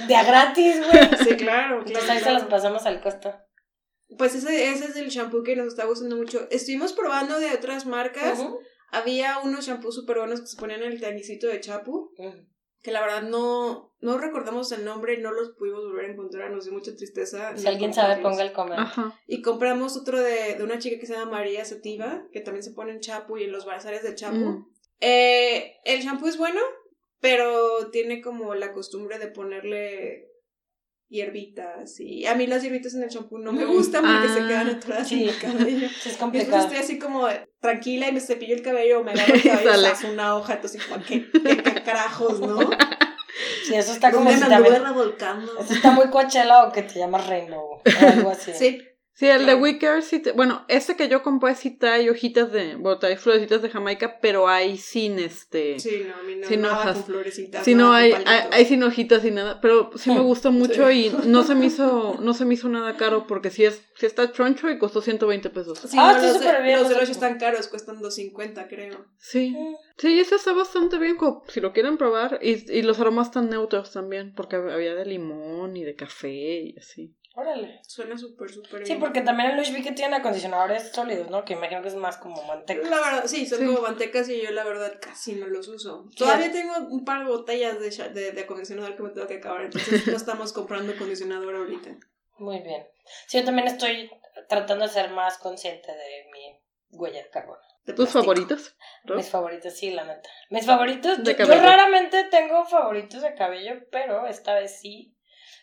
[0.06, 1.08] de a gratis, güey.
[1.24, 1.78] Sí, claro.
[1.78, 3.34] Entonces claro, ahí se los pasamos al costo.
[4.16, 6.46] Pues ese, ese es el shampoo que nos está gustando mucho.
[6.50, 8.38] Estuvimos probando de otras marcas.
[8.90, 12.10] Había unos shampoos súper buenos que se ponían en el tanicito de chapu.
[12.82, 16.50] Que la verdad no, no recordamos el nombre y no los pudimos volver a encontrar.
[16.52, 17.56] Nos dio mucha tristeza.
[17.56, 19.12] Si no alguien sabe, ponga el comentario.
[19.26, 22.70] Y compramos otro de, de una chica que se llama María Sativa, que también se
[22.72, 24.36] pone en chapu y en los bazares de chapu.
[24.36, 24.66] Mm.
[25.00, 26.60] Eh, el shampoo es bueno,
[27.20, 30.26] pero tiene como la costumbre de ponerle
[31.08, 34.46] hierbitas y a mí las hierbitas en el shampoo no me gustan porque se Ah,
[34.48, 35.24] quedan atoradas en sí.
[35.24, 35.88] mi cabello.
[35.88, 36.62] Sí, es Y complicado.
[36.64, 37.26] estoy así como
[37.60, 40.84] tranquila y me cepillo el cabello o me agarro el cabello y una hoja, entonces
[40.84, 42.58] como, ¿qué, qué, qué carajos, no?
[43.64, 44.82] Sí, eso está como ¿Dónde si también...
[44.82, 45.58] revolcando?
[45.60, 48.52] Eso está muy coachella o que te llamas Rainbow o algo así.
[48.52, 48.82] Sí,
[49.18, 49.54] Sí, el de.
[49.56, 52.76] Wicker sí te- Bueno, ese que yo compré sí trae hojitas de...
[52.76, 55.80] Bueno, trae florecitas de Jamaica, pero hay sin este...
[55.80, 56.94] sí, no, a mí no, Sí, no, nada hojas.
[56.98, 57.64] con florecitas.
[57.64, 58.12] Sí, no hay,
[58.52, 60.22] hay, sin hojitas y nada, pero sí me Hmm.
[60.22, 61.06] gustó mucho Sí.
[61.06, 64.06] y no se me hizo, no se me hizo nada caro porque sí es, sí
[64.06, 65.80] está choncho y costó 120 pesos.
[65.80, 67.10] Sí, Ah, no, está los, súper de, bien, los de cómo.
[67.10, 69.04] están caros, cuestan 2.50 creo.
[69.18, 69.74] Sí, Mm.
[69.96, 73.50] sí, ese está bastante bien, como si lo quieren probar y, y los aromas están
[73.50, 77.16] neutros también porque había de limón y de café y así.
[77.34, 77.80] Órale.
[77.86, 79.00] Suena súper, súper Sí, bien.
[79.00, 81.44] porque también en Lush que tienen acondicionadores sólidos, ¿no?
[81.44, 82.88] Que imagino que es más como manteca.
[82.88, 83.66] La verdad, sí, son Sí.
[83.66, 86.06] como mantecas y yo la verdad casi no los uso.
[86.16, 89.62] Todavía tengo un par de botellas de, de, de acondicionador que me tengo que acabar,
[89.62, 91.90] entonces no estamos comprando acondicionador ahorita.
[92.38, 92.86] Muy bien.
[93.26, 94.10] Sí, yo también estoy
[94.48, 96.60] tratando de ser más consciente de mi
[96.90, 97.60] huella de carbono.
[97.84, 98.20] De ¿Tus plástico.
[98.24, 98.76] favoritos?
[99.04, 100.28] Mis favoritos, sí, la neta.
[100.50, 105.14] Mis favoritos, De yo, yo raramente tengo favoritos de cabello, pero esta vez sí.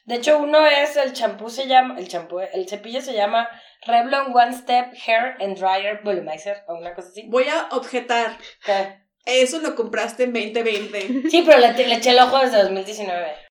[0.06, 3.50] De hecho, uno es el champú, se llama, el champú, el cepillo se llama
[3.86, 7.24] Revlon One Step Hair and Dryer Volumizer, o una cosa así.
[7.28, 8.38] Voy a objetar.
[8.64, 9.00] ¿Qué?
[9.26, 11.30] Eso lo compraste en 2020.
[11.30, 13.45] Sí, pero le, le eché el ojo desde 2019.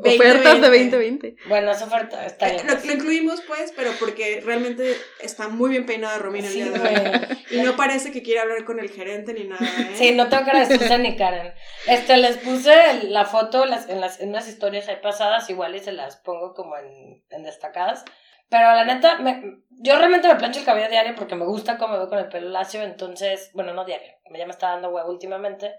[0.00, 0.96] Ofertas de 2020.
[0.96, 1.36] 2020.
[1.48, 2.66] Bueno, esa oferta está bien.
[2.66, 6.72] lo, lo incluimos pues, pero porque realmente está muy bien peinada Romina el Sí, día
[6.72, 6.94] de hoy.
[6.94, 7.20] güey.
[7.50, 9.94] Y no parece que quiera hablar con el gerente ni nada, ¿eh?
[9.94, 11.52] Sí, no tengo cara de Susan ni Karen.
[11.86, 15.74] Este, les puse el- la foto las, en, las, en unas historias ahí pasadas, igual
[15.74, 18.04] y se las pongo como en, en destacadas.
[18.50, 21.92] Pero la neta, me, yo realmente me plancho el cabello diario porque me gusta cómo
[21.92, 25.10] me veo con el pelo lacio, entonces, bueno, no diario, ya me está dando huevo
[25.10, 25.74] últimamente.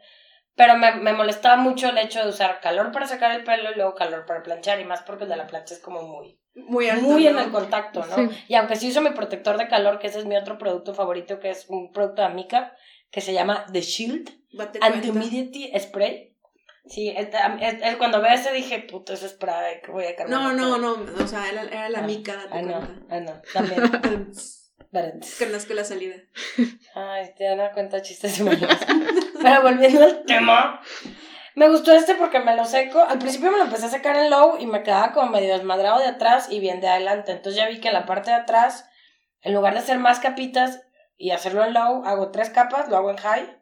[0.60, 3.76] Pero me, me molestaba mucho el hecho de usar calor para sacar el pelo y
[3.76, 6.90] luego calor para planchar, y más porque el de la plancha es como muy, Muy
[6.90, 7.42] alto, muy en ¿no?
[7.42, 8.16] el contacto, ¿no?
[8.16, 8.30] Sí.
[8.50, 11.40] Y aunque sí uso mi protector de calor, que ese es mi otro producto favorito,
[11.40, 12.74] que es un producto de Amica,
[13.10, 14.30] que se llama The Shield.
[14.82, 16.36] Anti-Humidity Spray.
[16.88, 17.30] Sí, es-
[17.62, 20.30] es- es- cuando veo ese dije, puto, ese spray que voy a cargar.
[20.42, 23.16] No, no, no, o sea, era, era la mica, date Ah, no, cuenta.
[23.16, 23.82] ah, no, también.
[24.92, 26.16] Pero- Conozco la salida.
[26.96, 28.70] Ay, te dan cuenta chistes malos.
[29.42, 30.82] Pero volviendo al tema,
[31.56, 33.02] me gustó este porque me lo seco.
[33.02, 36.00] Al principio me lo empecé a secar en low y me quedaba como medio desmadrado
[36.00, 37.32] de atrás y bien de adelante.
[37.32, 38.90] Entonces ya vi que en la parte de atrás,
[39.42, 40.82] en lugar de hacer más capitas
[41.18, 43.56] y hacerlo en low, hago tres capas, lo hago en high.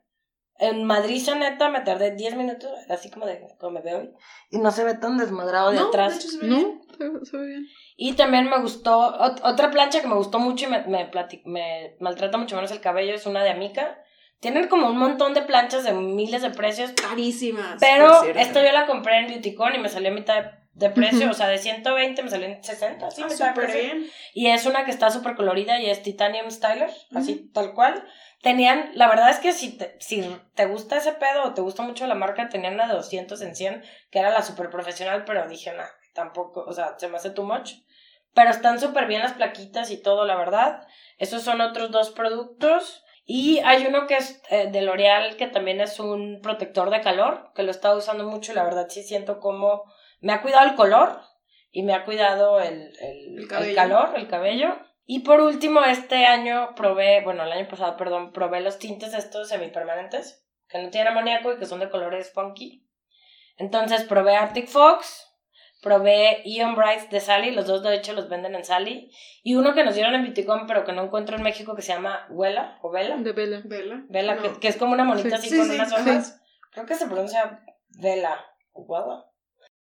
[0.59, 4.11] En Madrid, neta, me tardé 10 minutos, así como de como me veo hoy.
[4.49, 6.13] Y no se ve tan desmadrado de No, atrás.
[6.13, 6.81] de hecho se ve bien.
[6.99, 7.65] No, se, se ve bien.
[7.95, 11.11] Y también me gustó, ot- otra plancha que me gustó mucho y me, me,
[11.45, 13.99] me maltrata mucho menos el cabello es una de Amica.
[14.39, 17.77] Tienen como un montón de planchas de miles de precios, Carísimas.
[17.79, 21.21] pero esta yo la compré en Beautycon y me salió a mitad de, de precio,
[21.21, 21.31] Ujú.
[21.31, 23.81] o sea, de 120 me salió en 60, sí, Ah, mitad de súper precio.
[23.81, 24.11] bien.
[24.35, 28.03] Y es una que está súper colorida y es Titanium Styler, así tal cual.
[28.43, 30.23] Tenían, la verdad es que si te, si
[30.53, 33.55] te gusta ese pedo o te gusta mucho la marca, tenían una de 200 en
[33.55, 37.31] 100, que era la súper profesional, pero dije, no, tampoco, o sea, se me hace
[37.31, 37.71] too much.
[38.35, 40.85] Pero están súper bien las plaquitas y todo, la verdad.
[41.17, 43.03] Esos son otros dos productos.
[43.29, 47.51] Y hay uno que es eh, de L'Oreal, que también es un protector de calor,
[47.53, 49.83] que lo he estado usando mucho y la verdad sí siento como
[50.21, 51.19] me ha cuidado el color
[51.69, 54.77] y me ha cuidado el, el, El calor, el cabello.
[55.05, 59.49] Y por último, este año probé, bueno, el año pasado, perdón, probé los tintes estos
[59.49, 62.87] semipermanentes, que no tienen amoníaco y que son de colores funky.
[63.57, 65.26] Entonces probé Arctic Fox,
[65.81, 69.11] probé Ion Bright de Sally, los dos de hecho los venden en Sally,
[69.43, 71.93] y uno que nos dieron en Viticom pero que no encuentro en México que se
[71.93, 73.17] llama Huela o Vela.
[73.17, 73.61] De vela.
[73.65, 74.03] Vela.
[74.09, 74.41] Vela, No.
[74.41, 75.33] que, que es como una monita Sí.
[75.35, 75.95] así Sí, con sí, unas sí.
[75.95, 76.41] hojas.
[76.71, 79.25] Creo que se pronuncia Vela o Guada.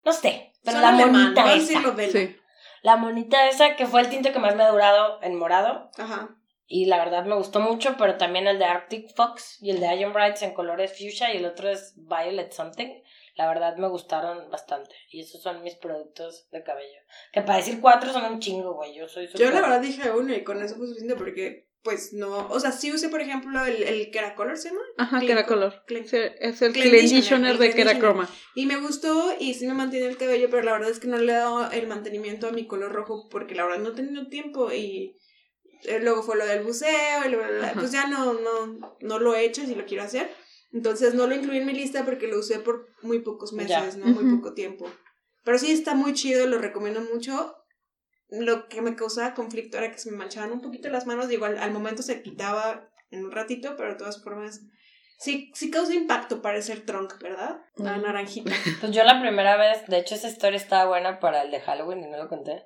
[0.03, 1.53] No sé, pero Son la alemán, monita esa.
[1.55, 2.11] decirlo Vela.
[2.11, 2.35] Sí.
[2.83, 5.91] La monita esa que fue el tinte que más me ha durado en morado.
[5.97, 6.29] Ajá.
[6.65, 9.93] Y la verdad me gustó mucho, pero también el de Arctic Fox y el de
[9.95, 12.87] Iron Brights en colores fuchsia y el otro es Violet Something.
[13.35, 14.93] La verdad me gustaron bastante.
[15.09, 16.99] Y esos son mis productos de cabello.
[17.31, 18.93] Que para decir cuatro son un chingo, güey.
[18.93, 22.47] Yo soy Yo la verdad dije uno y con eso fue suficiente porque, pues no.
[22.49, 24.81] O sea, sí usé, por ejemplo, el, el Keracolor, ¿se llama?
[24.97, 25.83] Ajá, Clean que era Co- color.
[25.87, 28.29] Clean- Sí, es el Clean conditioner de Clean Kerachroma.
[28.53, 31.17] Y me gustó y sí me mantiene el cabello, pero la verdad es que no
[31.17, 34.27] le he dado el mantenimiento a mi color rojo porque la verdad no he tenido
[34.27, 35.17] tiempo y
[35.83, 37.73] eh, luego fue lo del buceo y luego, Ajá.
[37.79, 40.29] pues ya no, no, no lo he hecho si lo quiero hacer.
[40.73, 44.05] Entonces no lo incluí en mi lista porque lo usé por muy pocos meses, Ya.
[44.05, 44.05] ¿no?
[44.07, 44.89] Muy poco tiempo.
[45.43, 47.55] Pero sí está muy chido, lo recomiendo mucho.
[48.29, 51.27] Lo que me causaba conflicto era que se me manchaban un poquito las manos.
[51.27, 54.61] Digo, al, al momento se quitaba en un ratito, pero de todas formas
[55.17, 57.59] sí, sí causa impacto parecer trunk, ¿verdad?
[57.75, 58.51] La naranjita.
[58.79, 62.03] Pues yo la primera vez, de hecho esa historia estaba buena para el de Halloween
[62.03, 62.63] y no lo conté.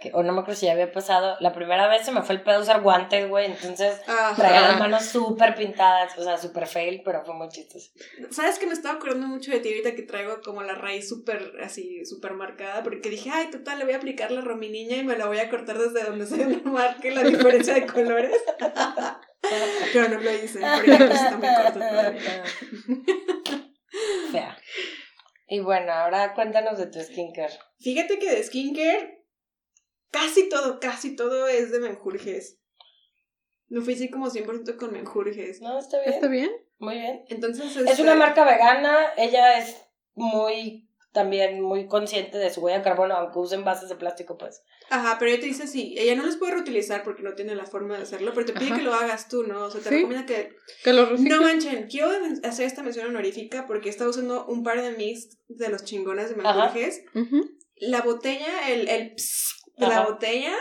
[0.00, 1.36] Que, o no me acuerdo si ya había pasado.
[1.40, 3.46] La primera vez se me fue el pedo usar guantes, güey.
[3.46, 4.34] Entonces Ajá.
[4.34, 6.16] traía las manos súper pintadas.
[6.18, 7.90] O sea, súper fail, pero fue muy chistoso.
[8.30, 11.52] ¿Sabes que me estaba acordando mucho de ti ahorita que traigo como la raíz súper
[11.62, 12.82] así, súper marcada?
[12.82, 15.48] Porque dije, ay, total, le voy a aplicar la rominiña y me la voy a
[15.48, 18.36] cortar desde donde se marque la diferencia de colores.
[19.92, 22.44] Pero no lo hice, porque está muy corto todavía.
[24.32, 24.58] Fea.
[25.48, 27.52] Y bueno, ahora cuéntanos de tu skincare.
[27.78, 29.24] Fíjate que de skincare,
[30.10, 32.58] casi todo, casi todo es de menjurjes.
[33.68, 35.60] Me fui así como 100% con menjurjes.
[35.60, 36.14] No, está bien.
[36.14, 36.50] ¿Está bien?
[36.78, 37.24] Muy bien.
[37.28, 38.96] Entonces, Es este, una marca vegana.
[39.16, 39.76] Ella es
[40.14, 44.62] muy, también muy consciente de su huella de carbono, aunque usen bases de plástico, pues.
[44.88, 47.66] Ajá, pero ella te dice así, ella no los puede reutilizar porque no tiene la
[47.66, 48.76] forma de hacerlo, pero te pide Ajá.
[48.76, 49.64] que lo hagas tú, ¿no?
[49.64, 49.94] O sea, te Sí.
[49.96, 51.10] recomienda que Que lo.
[51.16, 52.10] No manchen, quiero
[52.44, 56.40] hacer esta mención honorífica porque estaba usando un par de mix de los chingones de
[56.40, 56.54] Ajá.
[56.54, 57.02] menjurjes.
[57.14, 57.50] Ujú.
[57.78, 60.54] La botella, el, el ps de la botella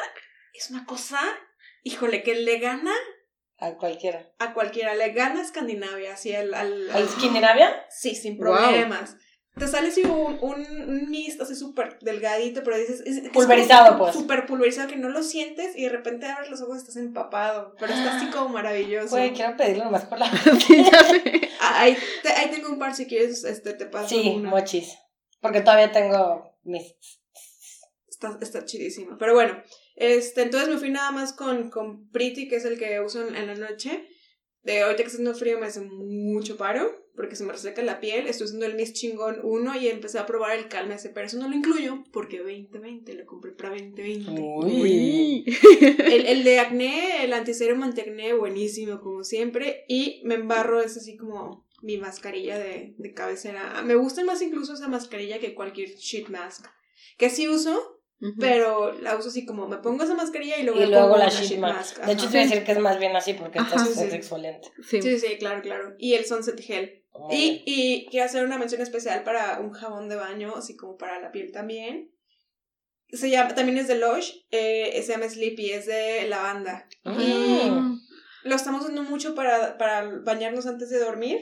[0.54, 1.20] es una cosa,
[1.84, 2.94] híjole, que le gana
[3.60, 4.32] A cualquiera.
[4.40, 6.54] a cualquiera, le gana a Escandinavia, así al...
[6.54, 7.86] al, ¿Al Skindinavia?
[7.90, 8.56] Sí, sin Wow.
[8.56, 9.18] problemas.
[9.58, 13.02] Te sale así un, un, mist así súper delgadito, pero dices...
[13.06, 14.14] Es, es Pulverizado, pues.
[14.14, 17.74] Súper pulverizado, que no lo sientes y de repente abres los ojos y estás empapado.
[17.80, 19.12] Pero está así como maravilloso.
[19.16, 20.30] Güey, quiero pedirlo nomás por la...
[20.68, 21.50] Sí, ya sé.
[21.62, 24.50] Ah, Ahí, te- ahí tengo un par si quieres, este, te paso Sí, una.
[24.50, 24.98] mochis.
[25.40, 26.96] Porque todavía tengo mis...
[28.34, 29.18] Está, está chidísimo.
[29.18, 29.62] Pero bueno,
[29.96, 33.36] este, entonces me fui nada más con, con Pretty, que es el que uso en,
[33.36, 34.08] en la noche.
[34.64, 38.00] De ahorita que está haciendo frío me hace mucho paro, porque se me reseca la
[38.00, 38.26] piel.
[38.28, 41.38] Estoy usando el Miss Chingón 1 y empecé a probar el Calma ese, pero eso
[41.38, 44.32] no lo incluyo porque 2020, lo compré para 2020.
[44.42, 45.46] Uy.
[46.00, 49.86] El, el de acné, el antiserum antiacné, buenísimo como siempre.
[49.88, 53.84] Y me embarro, es así como mi mascarilla de, de cabecera.
[53.84, 56.66] Me gusta más incluso esa mascarilla que cualquier sheet mask.
[57.20, 57.95] Que sí uso,
[58.40, 61.18] Pero la uso así como me pongo esa mascarilla y luego, Y me luego pongo
[61.18, 61.98] la sheet sheet mask.
[62.00, 62.06] mask.
[62.06, 63.76] De hecho, te voy a decir que es más bien así porque Ajá.
[63.76, 64.68] estás Sí, exfoliante.
[64.84, 65.02] Sí.
[65.02, 65.96] Sí, sí, claro, claro.
[66.00, 67.04] Y el Sunset Gel.
[67.14, 70.98] Muy Y, y quiero hacer una mención especial para un jabón de baño, así como
[70.98, 72.12] para la piel también.
[73.10, 76.88] Se llama, también es de Lush, eh, se llama Sleepy, es de lavanda.
[77.20, 78.02] Y Mm.
[78.46, 81.40] lo estamos usando mucho para, para bañarnos antes de dormir,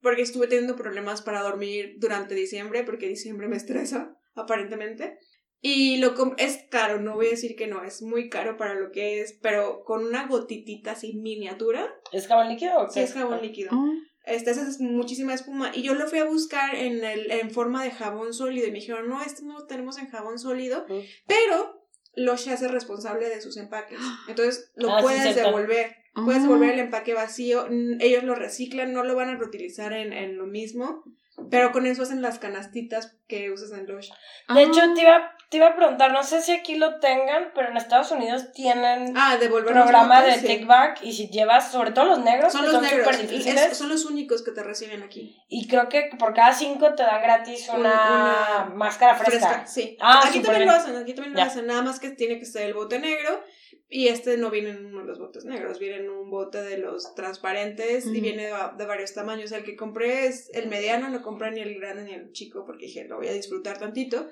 [0.00, 5.18] porque estuve teniendo problemas para dormir durante diciembre, porque diciembre me estresa, aparentemente.
[5.66, 8.74] Y lo com- es caro, no voy a decir que no, es muy caro para
[8.74, 12.92] lo que es, pero con una gotitita así miniatura, ¿Es jabón líquido o qué?
[12.92, 13.70] sí es jabón líquido.
[13.72, 13.92] Oh,
[14.26, 15.70] Este, esa es muchísima espuma.
[15.74, 18.66] Y yo lo fui a buscar en, el, en forma de jabón sólido.
[18.66, 20.84] Y me dijeron, no, este no lo tenemos en jabón sólido.
[20.86, 20.98] Mm.
[21.26, 21.82] Pero
[22.16, 23.98] Lush se hace responsable de sus empaques.
[24.28, 25.96] Entonces lo Ah, puedes devolver.
[26.14, 26.44] Puedes Ah.
[26.44, 27.66] devolver el empaque vacío.
[28.00, 31.02] Ellos lo reciclan, no lo van a reutilizar en, en lo mismo.
[31.50, 34.10] Pero con eso hacen las canastitas que usas en Lush.
[34.54, 34.92] De hecho, ah.
[34.94, 38.10] te iba, te iba a preguntar, no sé si aquí lo tengan, pero en Estados
[38.10, 40.46] Unidos tienen Ah, programa de sí.
[40.48, 43.06] take back y si llevas, sobre todo los negros, Son que los son negros.
[43.06, 45.36] súper difíciles, Es- son los únicos que te reciben aquí.
[45.48, 49.48] y creo que por cada cinco te dan gratis Un- una, una máscara fresca.
[49.48, 49.96] Fresca, sí.
[50.00, 50.68] Ah, aquí también bien.
[50.68, 51.44] lo hacen, aquí también Ya.
[51.44, 53.40] lo hacen, nada más que tiene que ser el bote negro
[53.88, 56.78] y este no viene en uno de los botes negros, viene en un bote de
[56.78, 59.52] los transparentes y viene de, de varios tamaños.
[59.52, 62.86] El que compré es el mediano, no compré ni el grande ni el chico porque
[62.86, 64.26] dije, lo voy a disfrutar tantito.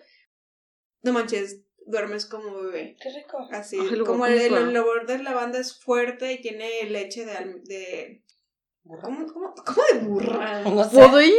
[1.02, 2.96] No manches, duermes como bebé.
[3.02, 3.38] Qué rico.
[3.50, 4.68] Así, Ay, como el, el comprar.
[4.68, 7.32] olor de lavanda es fuerte y tiene leche de...
[7.32, 8.22] al- de
[8.84, 10.60] ¿cómo, cómo, cómo de burra?
[10.62, 10.96] No sé.
[10.96, 11.34] Podría.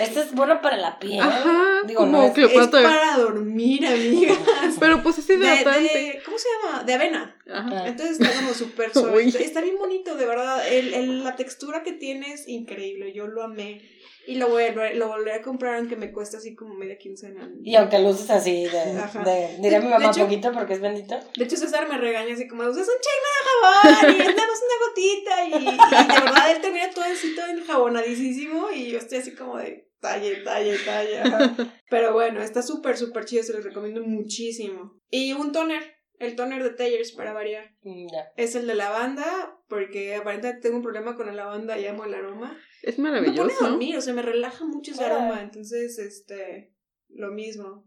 [0.00, 1.20] Este es bueno para la piel.
[1.20, 1.82] Ajá.
[1.86, 4.37] Digo, como no es- Es para dormir, amigas.
[4.80, 5.80] Pero pues es hidratante.
[5.98, 6.82] de- ¿Cómo se llama?
[6.84, 7.36] De avena.
[7.50, 7.68] Ajá.
[7.72, 7.88] Ah.
[7.88, 9.26] Entonces está como súper suave.
[9.28, 10.66] Está bien bonito, de verdad.
[10.70, 13.12] El, el- la textura que tiene es increíble.
[13.12, 13.82] Yo lo amé.
[14.26, 14.64] Y lo, voy,
[14.94, 17.50] lo volveré a comprar aunque me cueste así como media quincena.
[17.64, 19.22] Y aunque lo uses así de, Ajá.
[19.24, 21.18] de diré a mi mamá hecho- poquito porque es bendito.
[21.34, 24.86] De hecho, César me regaña así como, usas un chingo de jabón y damos una
[24.86, 25.44] gotita.
[25.46, 28.70] Y, y de verdad él termina todo así, todo enjabonadísimo.
[28.70, 31.54] Y yo estoy así como de talla, talla, talla.
[31.90, 33.42] Pero bueno, está súper, súper chido.
[33.42, 35.00] Se los recomiendo muchísimo.
[35.10, 35.96] Y un toner.
[36.18, 37.70] El toner de Tayers para variar.
[37.82, 38.24] Mm, Ya.
[38.36, 39.24] Es el de lavanda,
[39.68, 42.56] porque aparentemente tengo un problema con la lavanda y amo el aroma.
[42.82, 43.64] Es Me pone a maravilloso.
[43.68, 45.40] dormir, o sea, me relaja mucho ese aroma.
[45.42, 46.74] Entonces, este,
[47.08, 47.84] lo mismo.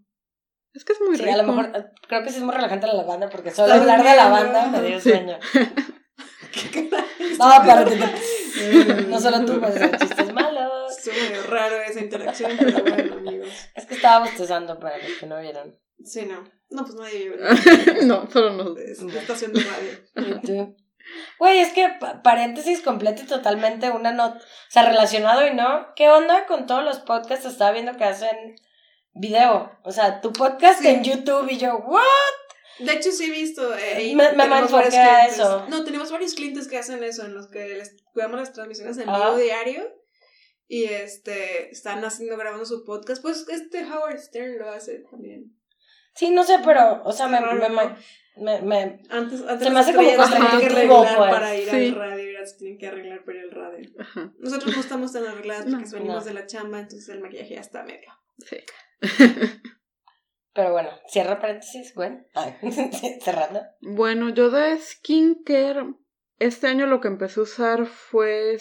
[0.74, 1.34] Es que es muy Sí, rico.
[1.34, 3.82] a lo mejor eh, creo que sí es muy relajante la lavanda porque solo Está
[3.82, 5.10] hablar de lavanda me dio Sí.
[5.10, 5.38] sueño.
[7.40, 10.51] No, pero te- no solo tú, pues chistes malos.
[11.10, 13.50] Estuvo medio raro esa interacción, pero bueno, amigos.
[13.76, 15.80] Es que estaba bostezando para los que no vieron.
[16.04, 16.44] Sí, no.
[16.70, 17.38] No, pues nadie vive.
[18.06, 18.78] no, solo no.
[18.78, 20.36] Es una estación de radio.
[20.38, 20.76] ¿Y tú?
[21.40, 25.88] Güey, es que pa- paréntesis completo y totalmente una nota, o sea, relacionado y no.
[25.96, 27.46] ¿Qué onda con todos los podcasts?
[27.46, 28.56] Estaba viendo que hacen
[29.14, 29.72] video.
[29.84, 30.88] O sea, tu podcast Sí.
[30.88, 32.04] en YouTube y yo, ¿what?
[32.80, 33.76] De hecho, sí he visto.
[33.76, 35.66] eh, Me- me a eso.
[35.70, 39.10] No, tenemos varios clientes que hacen eso, en los que les cuidamos las transmisiones en
[39.10, 39.18] Ah.
[39.18, 40.01] vivo diario.
[40.74, 43.22] Y este, están haciendo, grabando su podcast.
[43.22, 45.54] Pues este Howard Stern lo hace también.
[46.16, 47.96] Sí, no sé, pero, o sea, me, Raro, me,
[48.38, 51.30] me, me- Antes, antes Se me hace como contraintuitivo, arreglar pues.
[51.32, 51.76] para ir Sí.
[51.90, 53.90] al radio y se tienen que arreglar para ir al radio.
[54.00, 54.34] Ajá.
[54.40, 55.92] Nosotros no estamos tan arregladas porque No.
[55.92, 56.24] venimos No.
[56.24, 58.10] de la chamba, entonces el maquillaje ya está medio.
[58.38, 58.58] Sí.
[60.54, 62.12] pero bueno, cierra paréntesis, güey.
[62.34, 62.56] Ay,
[63.24, 63.62] cerrando.
[63.82, 65.96] Bueno, yo de skincare,
[66.42, 68.58] este año lo que empecé a usar fue,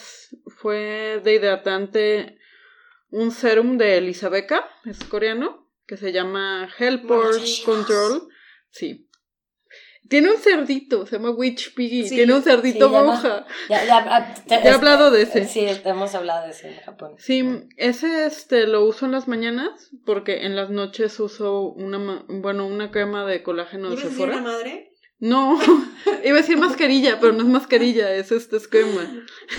[0.47, 2.37] fue de hidratante
[3.09, 7.65] un serum de Elisabeca, es coreano, que se llama Manchitas.
[7.65, 8.29] Control.
[8.69, 9.07] Sí.
[10.07, 13.45] Tiene un cerdito, se llama Witch Piggy, Sí, tiene un cerdito sí, monja.
[13.69, 15.45] Ya, ya, ah, Ya he hablado de ese.
[15.47, 17.15] Sí, hemos hablado de ese en Japón.
[17.17, 17.43] Sí,
[17.77, 22.91] ese este lo uso en las mañanas porque en las noches uso una bueno, una
[22.91, 24.51] crema de colágeno de ¿Ibas a decir una Sephora.
[24.51, 24.90] madre?
[25.21, 25.57] No,
[26.25, 29.03] iba a decir mascarilla, pero no es mascarilla, es este es crema.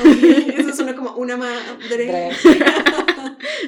[0.01, 0.23] Ok,
[0.59, 1.61] eso suena como una madre.
[1.89, 2.31] Dre.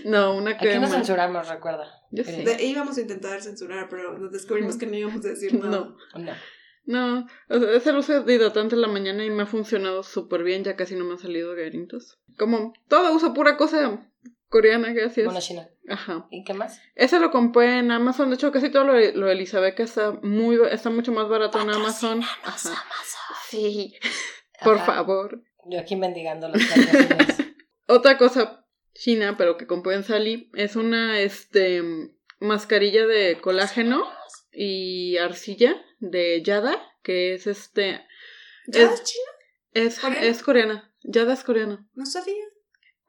[0.05, 0.89] No, una Aquí no crema.
[0.89, 1.87] censuramos, recuerda.
[2.11, 2.43] Yo sé.
[2.45, 5.71] De- íbamos a intentar censurar, pero nos descubrimos que no íbamos a decir nada.
[5.71, 6.33] No, No.
[6.85, 10.03] no, o sea, es el uso de hidratante en la mañana y me ha funcionado
[10.03, 12.19] súper bien, ya casi no me han salido gueritos.
[12.39, 14.07] Como todo uso pura cosa
[14.49, 15.25] coreana, gracias.
[15.27, 15.69] Bueno, China.
[15.89, 16.27] Ajá.
[16.31, 16.81] ¿Y qué más?
[16.95, 20.13] Ese lo compré en Amazon, de hecho casi todo lo de, lo de Elizabeth está
[20.23, 22.23] muy está mucho más barato en Amazon.
[22.45, 22.85] Ajá.
[23.49, 23.95] Sí,
[24.65, 25.43] por favor.
[25.67, 26.61] Yo aquí mendigando los.
[27.87, 31.83] Otra cosa china, pero que compré en Sally, es una este
[32.41, 34.05] mascarilla de colágeno
[34.53, 38.01] y arcilla de Yada, que es este
[38.69, 39.25] ¿Ya Es- es chino?
[39.73, 40.27] es ¿Coreana?
[40.27, 40.95] es coreana.
[41.03, 41.87] Yada es coreana.
[41.95, 42.35] No sabía.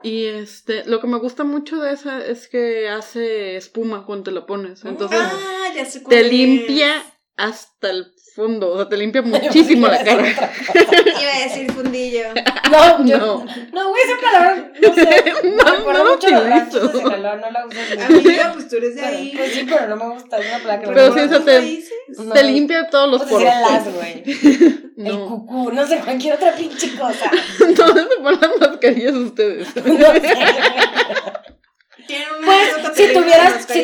[0.05, 4.31] Y este, lo que me gusta mucho de esa es que hace espuma cuando te
[4.31, 4.85] la pones.
[4.85, 7.01] Entonces ah, ya sé te es.
[7.37, 8.71] Hasta el fondo.
[8.71, 10.23] O sea, te limpia muchísimo la cara.
[10.25, 12.23] Iba a decir fundillo.
[12.71, 13.17] No, yo.
[13.17, 13.45] No.
[13.73, 15.23] No, güey, esa palabra, no sé.
[15.43, 16.91] No, no lo mucho de utilizo.
[16.91, 17.77] Sinaloa, no la uso.
[17.97, 19.33] ni- Amiga, pues tú eres de ahí.
[19.35, 21.83] Pues sí, pero no me gusta, es una palabra que no Pero sí, eso te-?
[22.23, 23.41] No, limpia todos los poros.
[23.41, 24.23] el as, güey.
[24.97, 25.27] El No.
[25.27, 27.29] cucú, no sé, cualquier otra pinche cosa.
[27.59, 29.75] ¿Dónde se ponen las mascarillas ustedes?
[29.75, 30.33] No sé.
[32.07, 33.21] Tienen una Pues, anécdota si terrible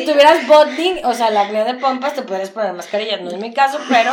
[0.00, 0.12] si mascarilla.
[0.12, 3.20] tuvieras bonding, o sea, la acné de pompas, te podrías poner mascarillas.
[3.20, 4.12] No es mi caso, pero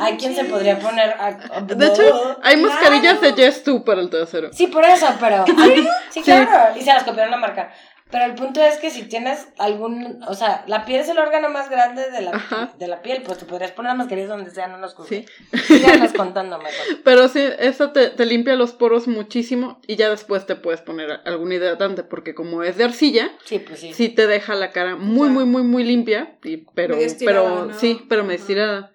[0.00, 1.10] hay quien se podría poner.
[1.18, 2.68] a- a- De hecho, hay Claro.
[2.74, 4.50] mascarillas de Yes 2 para el trasero.
[4.52, 5.44] Sí, por eso, pero.
[5.46, 6.22] Sí, Sí.
[6.22, 6.76] claro.
[6.76, 7.70] Y se las copiaron la marca.
[8.10, 10.22] Pero el punto es que si tienes algún.
[10.26, 12.72] O sea, la piel es el órgano más grande de la, Ajá.
[12.78, 15.26] de la piel, pues te podrías poner las mascarillas donde sea, no nos Sí.
[15.66, 16.72] Síganos contando mejor.
[17.04, 21.20] Pero sí, eso te, te limpia los poros muchísimo y ya después te puedes poner
[21.26, 23.92] algún hidratante porque como es de arcilla, Sí, pues sí.
[23.92, 27.74] sí te deja la cara muy, muy, muy, muy limpia, y, pero, estirada, pero ¿no?
[27.78, 28.94] sí, pero me estirada.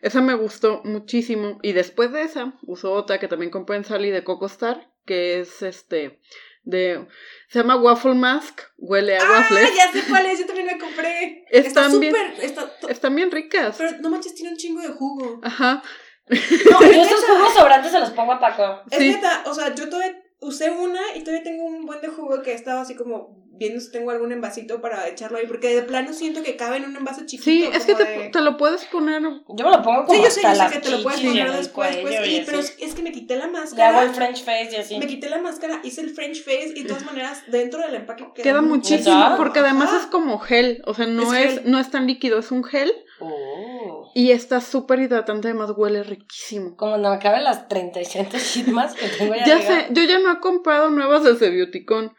[0.00, 4.10] Esa me gustó muchísimo y después de esa uso otra que también compré en Sally
[4.10, 6.20] de Coco Star, que es este
[6.64, 7.06] de
[7.48, 9.74] se llama Waffle Mask, huele a Ah, waffles.
[9.74, 11.44] ya sé cuál es, yo también la compré.
[11.50, 12.44] Están está bien- súper.
[12.44, 13.76] Está, Están bien ricas.
[13.78, 15.40] pero no manches, tiene un chingo de jugo.
[15.42, 15.82] Ajá.
[16.28, 18.82] No, Yo es esos jugos sobrantes se los pongo a Paco.
[18.90, 19.08] Es Sí.
[19.10, 22.52] neta, o sea, yo todavía usé una y todavía tengo un buen de jugo que
[22.52, 26.12] he estado así como viendo si tengo algún envasito para echarlo ahí, porque de plano
[26.12, 27.42] siento que cabe en un envase chiquito.
[27.42, 30.22] Sí, es que te, de- te lo puedes poner Yo me lo pongo como Sí,
[30.22, 32.42] yo sé, hasta yo sé que te lo puedes poner después, pues, cuello y- y
[32.44, 34.02] pero es, que me quité la Le hago máscara.
[34.04, 34.98] el French face y así.
[34.98, 38.28] Me quité la máscara, hice el French face y de todas maneras dentro del empaque
[38.32, 41.90] queda, Queda muchísimo porque además es como gel, o sea, no Es es, no es
[41.90, 43.77] tan líquido, es un gel Oh.
[44.14, 46.76] Y está súper hidratante, además huele riquísimo.
[46.76, 50.40] Como me acaben las 37 shitmas que tengo ya Ya sé, yo ya no he
[50.40, 52.14] comprado nuevas de Sebioticón,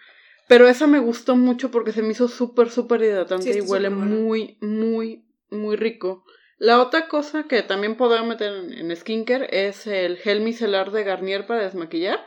[0.47, 3.89] pero esa me gustó mucho porque se me hizo súper, súper hidratante Sí, y huele
[3.89, 6.23] muy, muy, muy rico.
[6.57, 11.03] La otra cosa que también podrá meter en, en skincare es el gel micelar de
[11.03, 12.19] Garnier para desmaquillar.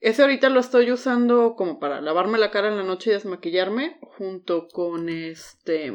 [0.00, 3.98] Ese ahorita lo estoy usando como para lavarme la cara en la noche y desmaquillarme,
[4.00, 5.92] junto con este...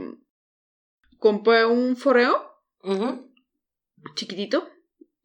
[1.19, 2.46] Compré un foreo
[4.15, 4.67] Chiquitito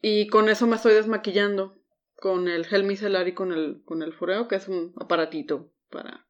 [0.01, 1.77] y con eso me estoy desmaquillando
[2.17, 6.27] con el gel micelar y con el con el foreo que es un aparatito para,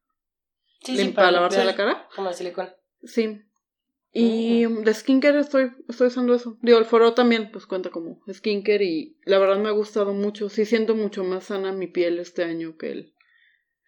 [0.83, 2.07] Sí, para lavarse limpiar, la cara.
[2.15, 2.69] Como de silicón.
[3.03, 3.41] sí.
[4.15, 6.59] Y de skincare estoy estoy usando eso.
[6.61, 10.49] Digo el foreo también pues cuenta como skincare y la verdad me ha gustado mucho.
[10.49, 13.15] Sí siento mucho más sana mi piel este año que el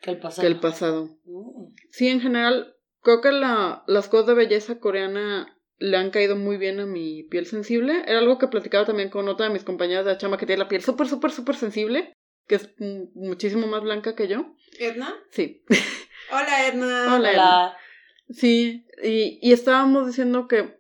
[0.02, 0.42] Que el pasado.
[0.42, 1.06] que el pasado.
[1.26, 1.74] Mm.
[1.92, 6.58] sí en general creo que la, las cosas de belleza coreana le han caído muy
[6.58, 8.04] bien a mi piel sensible.
[8.08, 10.64] Era algo que platicaba también con otra de mis compañeras de la chama que tiene
[10.64, 12.14] la piel súper, súper, súper sensible,
[12.48, 12.74] que es
[13.14, 14.56] muchísimo más blanca que yo.
[14.80, 15.14] ¿Edna?
[15.32, 15.64] Sí,
[16.32, 17.16] Hola, Edna.
[17.16, 17.30] Hola.
[17.30, 17.78] Hola.
[18.30, 20.80] sí, y, y estábamos diciendo que,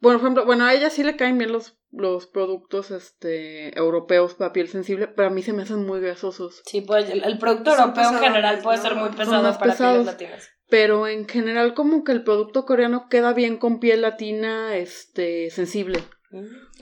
[0.00, 4.34] bueno, por ejemplo, bueno, a ella sí le caen bien los, los productos este, europeos
[4.34, 6.62] para piel sensible, pero a mí se me hacen muy grasosos.
[6.66, 8.82] Sí, pues el, el producto Son europeo en general puede ¿no?
[8.82, 10.04] ser muy pesado para pesados.
[10.04, 10.50] pieles latinas.
[10.68, 16.00] Pero en general como que el producto coreano queda bien con piel latina este, sensible.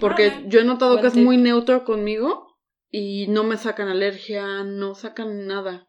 [0.00, 2.46] Porque Ah, yo he notado que es muy neutro conmigo
[2.90, 5.86] y no me sacan alergia, no sacan nada.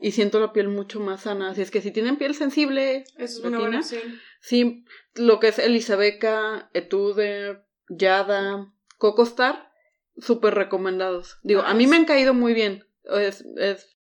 [0.00, 1.50] Y siento la piel mucho más sana.
[1.50, 4.20] Así es que si tienen piel sensible, Eso es una buena latina, opción.
[4.40, 9.70] sí, lo que es Elisabeca, Etude, Yada, Coco Star,
[10.16, 11.38] súper recomendados.
[11.42, 12.84] Digo, a mí me han caído muy bien.
[13.04, 13.96] Es, es,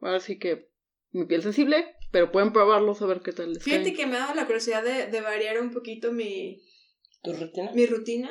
[0.00, 0.68] ahora sí que
[1.12, 3.96] mi piel sensible, pero pueden probarlos a ver qué tal les Fíjate caen.
[3.96, 6.62] que me ha dado la curiosidad de, de variar un poquito mi,
[7.24, 7.72] ¿Tu rutina?
[7.74, 8.30] mi rutina.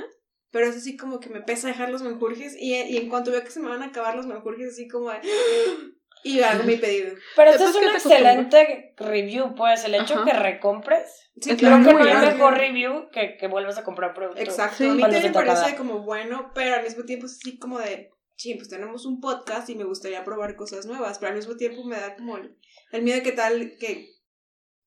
[0.51, 3.41] Pero es así como que me pesa dejar los menjurjes y, y en cuanto veo
[3.43, 5.19] que se me van a acabar los menjurjes, así como de...
[6.23, 7.15] Y hago mi pedido.
[7.35, 10.25] Pero esto es un excelente review, pues, el hecho Ajá.
[10.25, 11.31] que recompres.
[11.39, 12.31] Sí, Es Creo claro, que no hay grande.
[12.33, 14.39] mejor review que, que vuelvas a comprar producto.
[14.39, 14.75] Exacto.
[14.77, 14.87] Sí.
[14.87, 15.77] A mí también me parece acaba.
[15.77, 18.11] como bueno, pero al mismo tiempo es así como de...
[18.35, 21.83] Sí, pues tenemos un podcast y me gustaría probar cosas nuevas, pero al mismo tiempo
[21.85, 22.55] me da como el,
[22.91, 24.09] el miedo de que tal que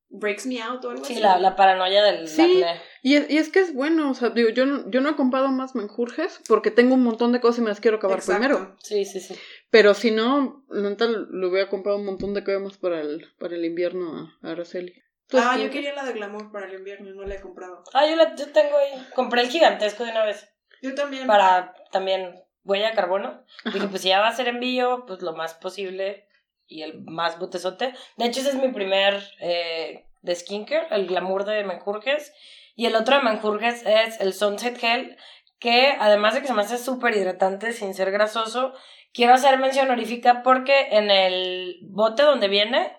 [0.09, 1.23] breaks me out o algo Sí, así.
[1.23, 2.63] la, la paranoia del Sí.
[2.63, 2.81] acné.
[3.03, 5.17] Y es, y es que es bueno, o sea, digo, yo no, yo no he
[5.17, 8.41] comprado más menjurjes porque tengo un montón de cosas y me las quiero acabar Exacto.
[8.41, 8.77] primero.
[8.81, 9.35] Sí, sí, sí.
[9.71, 13.57] Pero si no, la neta le hubiera comprado un montón de cremas para el, para
[13.57, 14.95] el invierno a, a Araceli.
[15.27, 17.83] ¿Tú Ah, yo quería la de glamour para el invierno y no la he comprado.
[17.93, 18.93] Ah, yo, la, yo tengo ahí.
[19.15, 20.49] Compré el gigantesco de una vez.
[20.83, 21.27] Yo también.
[21.27, 23.43] Para también huella de carbono.
[23.65, 23.71] Ajá.
[23.75, 26.24] Dije, pues si ya va a ser envío, pues lo más posible
[26.67, 27.95] y el más botezote.
[28.17, 32.33] De hecho, ese es mi primer eh, de skincare, el glamour de Menjurjes.
[32.77, 35.17] Y el otro de Menjurjes es el Sunset Gel,
[35.59, 38.73] que además de que se me hace súper hidratante sin ser grasoso,
[39.13, 42.93] quiero hacer mención honorífica porque en el bote donde viene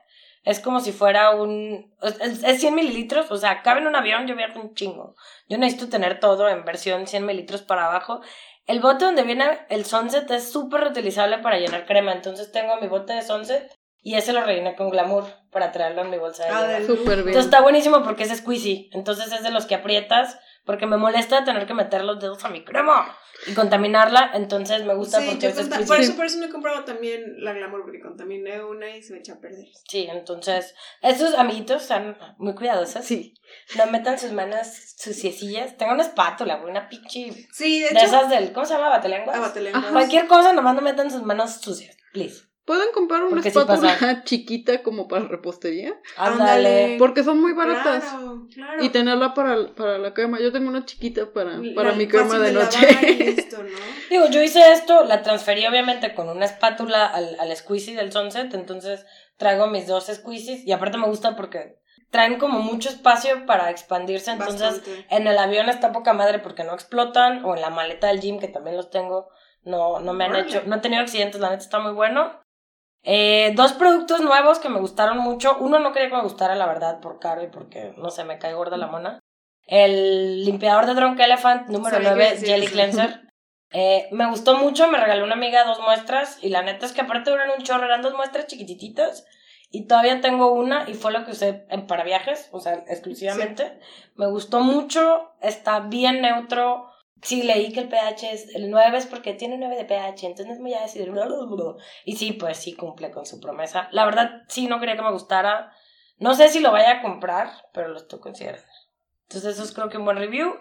[0.45, 1.91] es como si fuera un...
[2.01, 5.15] Es, es 100 mililitros, o sea, cabe en un avión, yo viajo un chingo.
[5.49, 8.21] Yo necesito tener todo en versión 100 mililitros para abajo.
[8.65, 12.87] El bote donde viene el Sunset es súper reutilizable para llenar crema, entonces tengo mi
[12.87, 16.49] bote de Sunset y ese lo rellené con glamour para traerlo en mi bolsa de
[16.51, 17.29] Ah, Súper bien.
[17.29, 18.89] Entonces está buenísimo porque es squeezy.
[18.93, 22.49] Entonces es de los que aprietas porque me molesta tener que meter los dedos a
[22.49, 24.31] mi crema y contaminarla.
[24.33, 27.43] Entonces me gusta Sí, porque yo es por, eso, por eso no he comprado también
[27.43, 29.67] la Glamour, porque contaminé una y se me echa a perder.
[29.87, 33.05] Sí, entonces estos amiguitos están muy cuidadosos.
[33.05, 33.35] Sí.
[33.77, 35.77] No metan sus manos suciecillas.
[35.77, 37.31] Tengo una espátula, una pinche...
[37.51, 38.51] Sí, de De hecho, esas del...
[38.51, 38.89] ¿Cómo se llama?
[38.89, 39.37] ¿Batelenguas?
[39.37, 39.85] ah, batelenguas.
[39.91, 42.44] Cualquier cosa, nomás no metan sus manos sucias, please.
[42.65, 45.93] Pueden comprar una Porque espátula chiquita como para repostería.
[46.17, 46.95] Ándale.
[46.97, 48.03] Porque son muy baratas.
[48.05, 48.83] Claro, claro.
[48.83, 50.39] Y tenerla para, para la crema.
[50.39, 53.37] Yo tengo una chiquita para, para La- mi crema fácil de noche.
[54.09, 58.53] Digo, yo hice esto, la transferí obviamente con una espátula al, al squeezy del Sunset,
[58.53, 59.05] entonces
[59.37, 61.79] traigo mis dos squeezies y aparte me gusta porque
[62.11, 65.05] traen como mucho espacio para expandirse, entonces Bastante.
[65.09, 68.39] en el avión está poca madre porque no explotan, o en la maleta del gym
[68.39, 69.27] que también los tengo,
[69.63, 72.39] no, no me han hecho, no he tenido accidentes, la neta está muy bueno.
[73.05, 76.65] Eh, dos productos nuevos que me gustaron mucho, uno no quería que me gustara la
[76.65, 79.19] verdad por caro y porque, no sé, me cae gorda la mona.
[79.67, 82.67] El limpiador de Drunk Elephant número Sabía que 9 decías Jelly.
[82.67, 83.21] Cleanser.
[83.77, 87.01] Eh, me gustó mucho, me regaló una amiga dos muestras y la neta es que
[87.01, 89.25] aparte duran un chorro, eran dos muestras chiquitititas
[89.69, 93.77] y todavía tengo una y fue lo que usé en, para viajes, o sea, exclusivamente.
[94.15, 96.89] Me gustó mucho, está bien neutro.
[97.21, 100.57] Sí, leí que el pH es el 9 es porque tiene 9 de pH, entonces
[100.59, 101.11] me voy a decir...
[102.03, 103.87] Y sí, pues sí cumple con su promesa.
[103.91, 105.71] La verdad, sí, no quería que me gustara.
[106.17, 108.67] No sé si lo vaya a comprar, pero lo estoy considerando.
[109.23, 110.53] Entonces eso es creo que un buen review.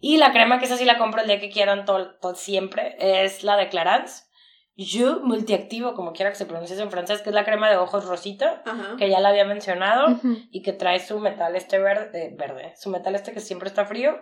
[0.00, 2.96] Y la crema, que esa sí la compro el día que quieran, todo, todo siempre,
[2.98, 4.28] es la de Clarins.
[4.76, 8.04] Jus multiactivo, como quiera que se pronuncie en francés, que es la crema de ojos
[8.04, 8.94] rosita, Ajá.
[8.96, 10.20] que ya la había mencionado,
[10.52, 13.86] y que trae su metal este verde, eh, verde, su metal este que siempre está
[13.86, 14.16] frío.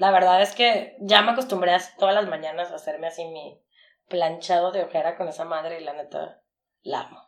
[0.00, 3.62] La verdad es que ya me acostumbré a todas las mañanas a hacerme así mi
[4.08, 6.42] planchado de ojera con esa madre y la neta
[6.80, 7.22] la amo.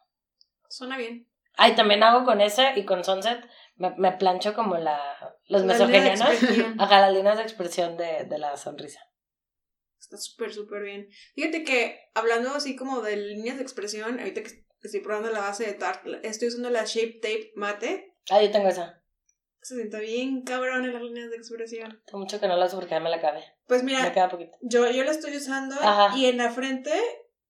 [0.71, 1.29] Suena bien.
[1.59, 3.47] Ay, también hago con ese y con Sunset,
[3.77, 4.99] me, me plancho como la,
[5.49, 6.75] los La línea de mesogenianos.
[6.79, 9.01] Ajá, las líneas de expresión de, de la sonrisa.
[10.01, 11.11] Está súper, súper bien.
[11.35, 15.67] Fíjate que hablando así como de líneas de expresión, ahorita que estoy probando la base
[15.67, 18.15] de Tarte, estoy usando la Shape Tape Mate.
[18.31, 19.02] Ah, yo tengo esa.
[19.63, 22.03] Se siente bien cabrón en las líneas de expresión.
[22.05, 23.45] Tengo mucho que no la uso porque ya me la acabé.
[23.69, 24.57] Pues Me mira, queda poquito.
[24.61, 26.17] yo, yo la estoy usando Ajá.
[26.19, 26.93] y en la frente,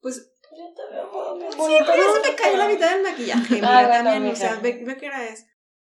[0.01, 1.85] pues Yo te veo muy Sí, bonito.
[1.87, 3.55] pero ya se me cayó la mitad del maquillaje.
[3.55, 5.47] Mira, Ah, bueno, también, o sea, ve, ve qué hora es.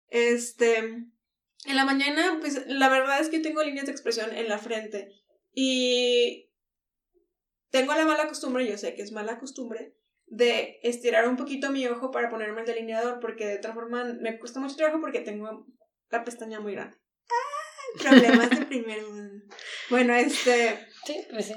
[0.09, 0.77] Este.
[0.79, 5.13] En la mañana, pues la verdad es que tengo líneas de expresión en la frente.
[5.53, 6.51] Y.
[7.71, 9.95] Tengo la mala costumbre, yo sé que es mala costumbre,
[10.27, 14.39] de estirar un poquito mi ojo para ponerme el delineador, porque de otra forma me
[14.39, 15.67] cuesta mucho trabajo porque tengo
[16.11, 16.97] la pestaña muy grande.
[17.31, 17.99] ¡Ah!
[18.11, 19.45] Problemas de primer mundo.
[19.91, 21.55] Bueno, este Sí, pues sí.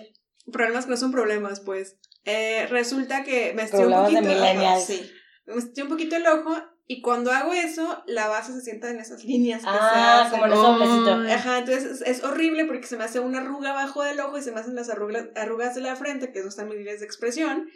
[0.52, 1.98] problemas que no son problemas, pues.
[2.24, 4.44] Eh, resulta que me estiré un Problemas de poquito.
[4.44, 4.86] ajá, millennials.
[4.86, 5.12] sí.
[5.46, 6.56] Me estiré un poquito el ojo
[6.88, 11.24] y cuando hago eso, la base se sienta en esas líneas que Ah, se como.
[11.24, 11.32] Ay.
[11.32, 14.42] Ajá, entonces es, es horrible porque se me hace una arruga abajo del ojo y
[14.42, 17.06] se me hacen las arrugas, arrugas de la frente, que no están mis líneas de
[17.06, 17.70] expresión,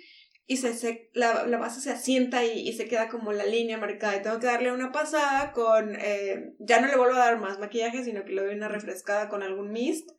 [0.47, 3.77] y se, se- la, la base se asienta y, y se queda como la línea
[3.77, 4.15] marcada.
[4.15, 5.95] Y tengo que darle una pasada con.
[5.99, 9.27] eh, ya no le vuelvo a dar más maquillaje, sino que le doy una refrescada
[9.29, 10.09] con algún mist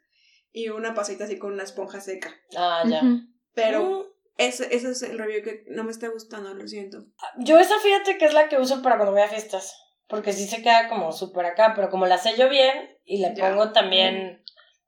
[0.52, 2.34] y una pasadita así con una esponja seca.
[2.56, 2.98] Ah, ya.
[3.02, 3.20] Ujú.
[3.54, 4.02] Pero Mm.
[4.38, 7.04] ese, ese es el review que no me está gustando, lo siento.
[7.38, 9.74] Yo esa fíjate que es la que uso para cuando voy a fiestas.
[10.08, 13.48] Porque sí se queda como súper acá, pero como la sello bien y le Ya.
[13.50, 14.42] pongo también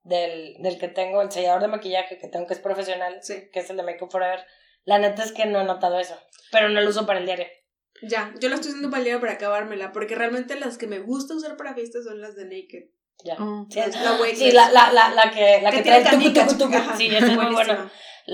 [0.05, 3.49] del, del que tengo, el sellador de maquillaje que tengo que es profesional, Sí.
[3.53, 4.41] que es el de Make Up Forever,
[4.89, 6.17] la neta es que no he notado eso.
[6.51, 7.47] Pero no lo uso para el diario.
[8.01, 10.99] Ya, yo la estoy usando para el día para acabármela, porque realmente las que me
[11.01, 12.85] gusta usar para fiestas son las de Naked.
[13.23, 13.37] Ya.
[13.39, 13.67] Oh.
[13.69, 16.79] Sí, es- La sí, la, la, la, la que, la que, trae tucu, tucu, tucu.
[16.97, 17.91] Sí, es muy buena.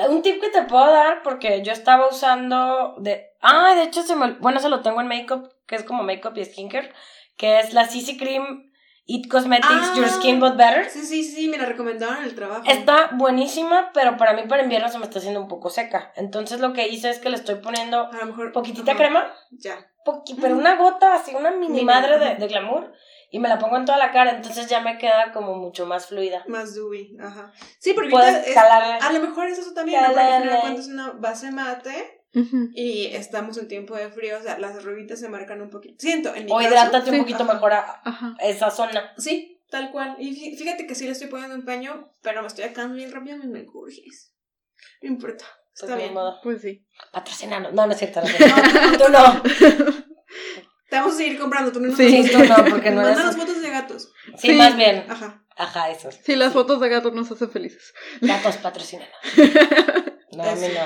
[0.09, 3.31] Un tip que te puedo dar, porque yo estaba usando de...
[3.41, 6.37] Ah, de hecho, se me, bueno, se lo tengo en Makeup, que es como Makeup
[6.39, 6.93] y Skincare,
[7.37, 8.71] que es la CC Cream
[9.07, 9.93] It Cosmetics Ah.
[9.97, 10.89] Your Skin But Better.
[10.89, 12.63] Sí, sí, sí, me la recomendaron en el trabajo.
[12.67, 16.13] Está buenísima, pero para mí para invierno se me está haciendo un poco seca.
[16.17, 18.53] Entonces lo que hice es que le estoy poniendo A lo mejor.
[18.53, 19.77] poquitita crema, Ya.
[20.07, 22.93] poqui- pero una gota, así una mini madre de, glamour,
[23.31, 26.07] y me la pongo en toda la cara, entonces ya me queda como mucho más
[26.07, 26.43] fluida.
[26.49, 27.53] Más dewy, ajá.
[27.81, 30.09] Sí, porque es- a lo mejor es eso también, ¿no?
[30.15, 32.24] porque cuentas es una base mate
[32.75, 35.95] Y estamos en tiempo de frío, o sea, las arruguitas se marcan un poquito.
[35.99, 36.69] Siento, en mi O caso.
[36.69, 37.53] hidrátate un sí, poquito ajá.
[37.55, 38.35] mejor a Ajá.
[38.41, 39.13] esa zona.
[39.19, 40.17] Sí, tal cual.
[40.19, 43.37] Y fí- fíjate que sí le estoy poniendo empeño, pero me estoy acabando bien rápido
[43.39, 44.35] mis mensajes.
[45.03, 45.45] No importa.
[45.45, 46.15] Pues Está ni bien.
[46.15, 46.39] modo.
[46.43, 46.85] Pues sí.
[47.13, 47.73] Patrocinanos.
[47.73, 48.21] No, no es cierto.
[48.21, 48.57] No, es cierto.
[49.05, 49.43] tú no.
[50.91, 53.37] Te vamos a seguir comprando, tú no nos Sí, Sí, tú no, porque no eres.
[53.37, 54.13] fotos de gatos.
[54.39, 54.53] Sí, Sí.
[54.55, 55.05] más bien.
[55.09, 55.41] Ajá.
[55.57, 56.11] Ajá, eso.
[56.11, 57.93] Sí, las fotos de gatos nos hacen felices.
[58.21, 59.15] Gatos patrocinanos.
[60.33, 60.81] No, a mí no.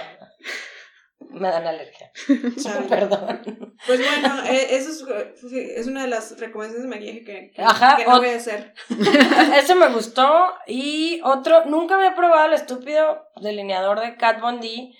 [1.31, 2.11] Me dan alergia.
[2.89, 3.77] Perdón.
[3.87, 7.63] Pues bueno, eh, eso es, eh, es una de las recomendaciones de maquillaje que, que-
[7.63, 8.75] Ajá, que no voy a hacer.
[9.57, 10.55] Ese me gustó.
[10.67, 14.91] Y otro, nunca había probado el estúpido delineador de Kat Von D.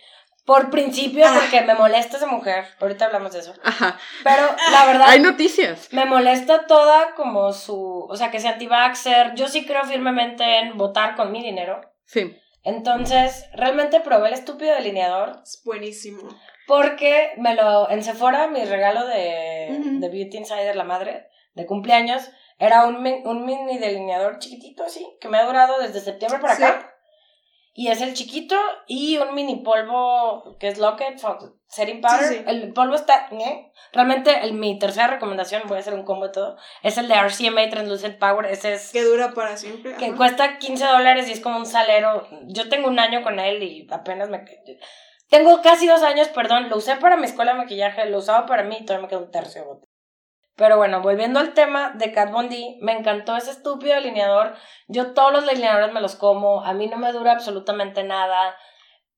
[0.45, 1.39] Por principio, Ah.
[1.39, 2.65] porque me molesta esa mujer.
[2.81, 3.53] Ahorita hablamos de eso.
[3.63, 3.99] Ajá.
[4.25, 5.93] Pero la verdad, Hay noticias.
[5.93, 8.07] me molesta toda como su.
[8.09, 9.35] O sea, que sea anti-vaxxer.
[9.35, 11.83] Yo sí creo firmemente en votar con mi dinero.
[12.07, 12.35] Sí.
[12.69, 15.41] Entonces, realmente probé el estúpido delineador.
[15.43, 16.21] Es buenísimo.
[16.67, 17.89] Porque me lo.
[17.91, 23.47] En Sephora, mi regalo de, de Beauty Insider, la madre, de cumpleaños, era un, un
[23.47, 26.63] mini delineador chiquitito así, que me ha durado desde septiembre para Sí.
[26.63, 26.95] acá.
[27.81, 28.57] Y es el chiquito
[28.89, 31.17] y un mini polvo que es Locket
[31.69, 32.25] Setting Powder.
[32.25, 32.45] Sí, sí.
[32.49, 33.29] El polvo está.
[33.31, 33.71] ¿eh?
[33.93, 37.15] Realmente, el- mi tercera recomendación, voy a hacer un combo de todo, es el de
[37.15, 38.47] RCMA Translucent Power.
[38.47, 38.91] Ese es.
[38.91, 39.95] Que dura para siempre.
[39.95, 40.17] Que ajá.
[40.17, 42.27] cuesta 15 dólares y es como un salero.
[42.49, 44.45] Yo tengo un año con él y apenas me...
[45.29, 46.71] Tengo casi dos años, perdón.
[46.71, 49.21] Lo usé para mi escuela de maquillaje, lo usaba para mí y todavía me queda
[49.21, 49.87] un tercio bote.
[50.59, 54.55] Pero bueno, volviendo al tema de Kat Von D, me encantó ese estúpido delineador.
[54.89, 58.57] Yo todos los delineadores me los como, a mí no me dura absolutamente nada.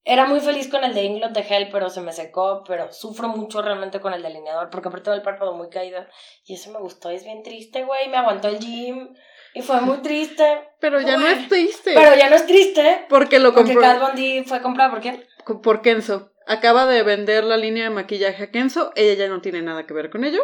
[0.04, 3.28] Era muy feliz con el de Inglot de Hell, pero se me secó, pero sufro
[3.28, 6.04] mucho realmente con el delineador, porque aparte tengo el párpado muy caído.
[6.44, 9.14] Y eso me gustó, es bien triste, güey, me aguantó el gym
[9.54, 10.44] y fue muy triste.
[10.78, 11.92] Pero ya no es triste.
[11.94, 15.00] Pero ya no es triste, porque lo porque compró Kat Von D fue comprado por
[15.00, 15.24] quién?
[15.62, 16.32] por Kenzo.
[16.46, 18.92] Acaba de vender la línea de maquillaje a Kenzo.
[18.94, 20.42] Ella ya no tiene nada que ver con ello.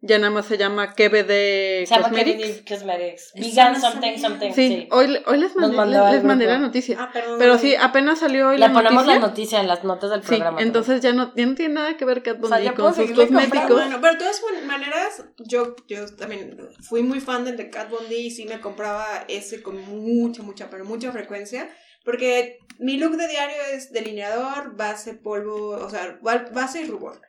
[0.00, 3.32] Ya nada más se llama KBD Se llama Cosmetics.
[3.34, 4.52] Vegan something something.
[4.52, 4.88] Sí, Sí.
[4.92, 5.76] hoy, hoy les mandé,
[6.12, 6.96] les, mandé la noticia.
[7.00, 7.36] Ah, perdón.
[7.40, 9.14] Pero sí, apenas salió hoy Le la ponemos noticia.
[9.20, 10.60] la noticia en las notas del Sí, programa.
[10.62, 13.70] entonces ya no, ya no tiene nada que ver Kat Von D con sus cosméticos.
[13.70, 18.08] Bueno, pero de todas maneras, yo, yo también fui muy fan del de Kat Von
[18.08, 21.68] D y sí me compraba ese con mucha, mucha, pero mucha frecuencia.
[22.08, 27.20] Porque mi look de diario es delineador, base, polvo, o sea, ba- base y rubor.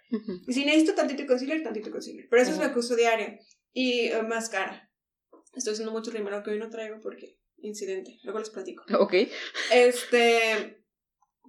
[0.48, 2.28] Y si necesito tantito concealer, tantito concealer.
[2.30, 3.38] Pero eso es lo que uso diario.
[3.74, 4.90] Y eh, máscara.
[5.54, 8.20] Estoy haciendo mucho rímel que hoy no traigo porque incidente.
[8.24, 8.86] Luego les platico.
[8.98, 9.16] Ok.
[9.70, 10.82] Este.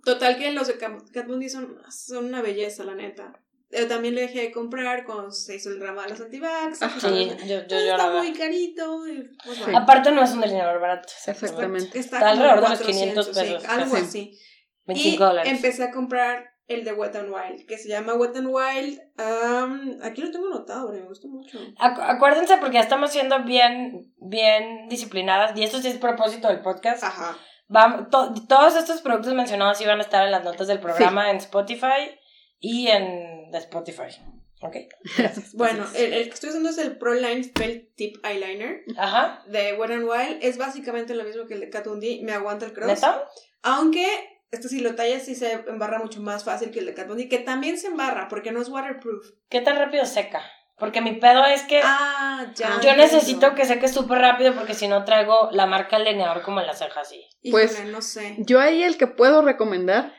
[0.04, 3.44] Total que los de Von D son, son una belleza, la neta.
[3.72, 6.82] Eh, también le dejé de comprar cuando se hizo el drama de los antivax.
[6.82, 7.00] Ajá.
[7.00, 8.18] Sí, yo, yo Está lloraba.
[8.22, 9.02] muy carito.
[9.44, 9.62] pues, Sí.
[9.64, 9.78] bueno.
[9.78, 11.08] Aparte no es un delineador barato.
[11.26, 11.98] Exactamente.
[11.98, 14.04] Está, Está alrededor de los 400, 500 pesos, sí, algo casi.
[14.06, 14.38] así.
[14.86, 15.52] 25 y dólares.
[15.52, 19.00] empecé a comprar el de Wet n Wild, que se llama Wet n Wild.
[19.18, 21.58] am, aquí lo tengo anotado, me gusta mucho.
[21.78, 26.60] Acu- acuérdense porque ya estamos siendo bien, bien disciplinadas y esto sí es propósito del
[26.62, 27.04] podcast.
[27.04, 27.36] Ajá.
[27.68, 31.30] Vam- to- todos estos productos mencionados sí van a estar en las notas del programa
[31.30, 32.18] en Spotify
[32.60, 34.16] y en Spotify.
[34.62, 34.76] Ok.
[35.16, 35.52] Gracias.
[35.54, 39.42] Bueno, el, el que estoy usando es el Pro Line Felt Tip Eyeliner Ajá.
[39.46, 40.38] de Wet n Wild.
[40.42, 42.20] Es básicamente lo mismo que el de Kat Von D.
[42.22, 42.86] Me aguanta el cross.
[42.86, 43.24] ¿Neta?
[43.62, 44.06] Aunque
[44.50, 47.16] este si lo tallas sí se embarra mucho más fácil que el de Kat Von
[47.16, 49.24] D, que también se embarra porque no es waterproof.
[49.48, 50.42] ¿Qué tan rápido seca?
[50.78, 52.68] Porque mi pedo es que Ah, ya.
[52.68, 53.02] yo entiendo.
[53.02, 56.66] necesito que seque súper rápido porque si no traigo la marca del delineador como en
[56.66, 57.22] la ceja así.
[57.42, 58.36] Híjole, Pues, no sé.
[58.38, 60.14] Yo ahí el que puedo recomendar,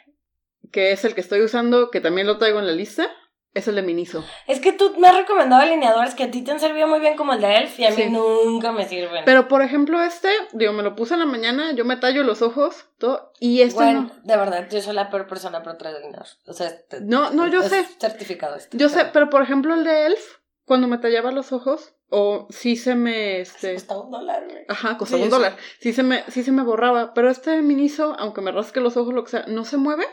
[0.71, 3.09] que es el que estoy usando, que también lo traigo en la lista,
[3.53, 4.23] es el de Miniso.
[4.47, 7.17] Es que tú me has recomendado delineadores que a ti te han servido muy bien
[7.17, 9.23] como el de Elf y a mí nunca me sirven.
[9.25, 12.41] Pero por ejemplo este, digo, me lo puse en la mañana, yo me tallo los
[12.41, 14.21] ojos, todo, y este bueno, no.
[14.23, 16.27] de verdad, yo soy la peor persona para traer delineador.
[16.47, 17.83] O sea, este- No, no, yo es sé.
[17.99, 18.77] certificado esto.
[18.77, 22.77] Yo sé, pero por ejemplo el de Elf, cuando me tallaba los ojos, o sí
[22.77, 23.71] se me, este...
[23.73, 24.63] Cuesta un dólar, güey.
[24.69, 25.57] Ajá, costaba Sí, un dólar.
[25.79, 27.13] Sí se, me, sí se me borraba.
[27.13, 30.05] Pero este Miniso, aunque me rasque los ojos, lo que sea, no se mueve.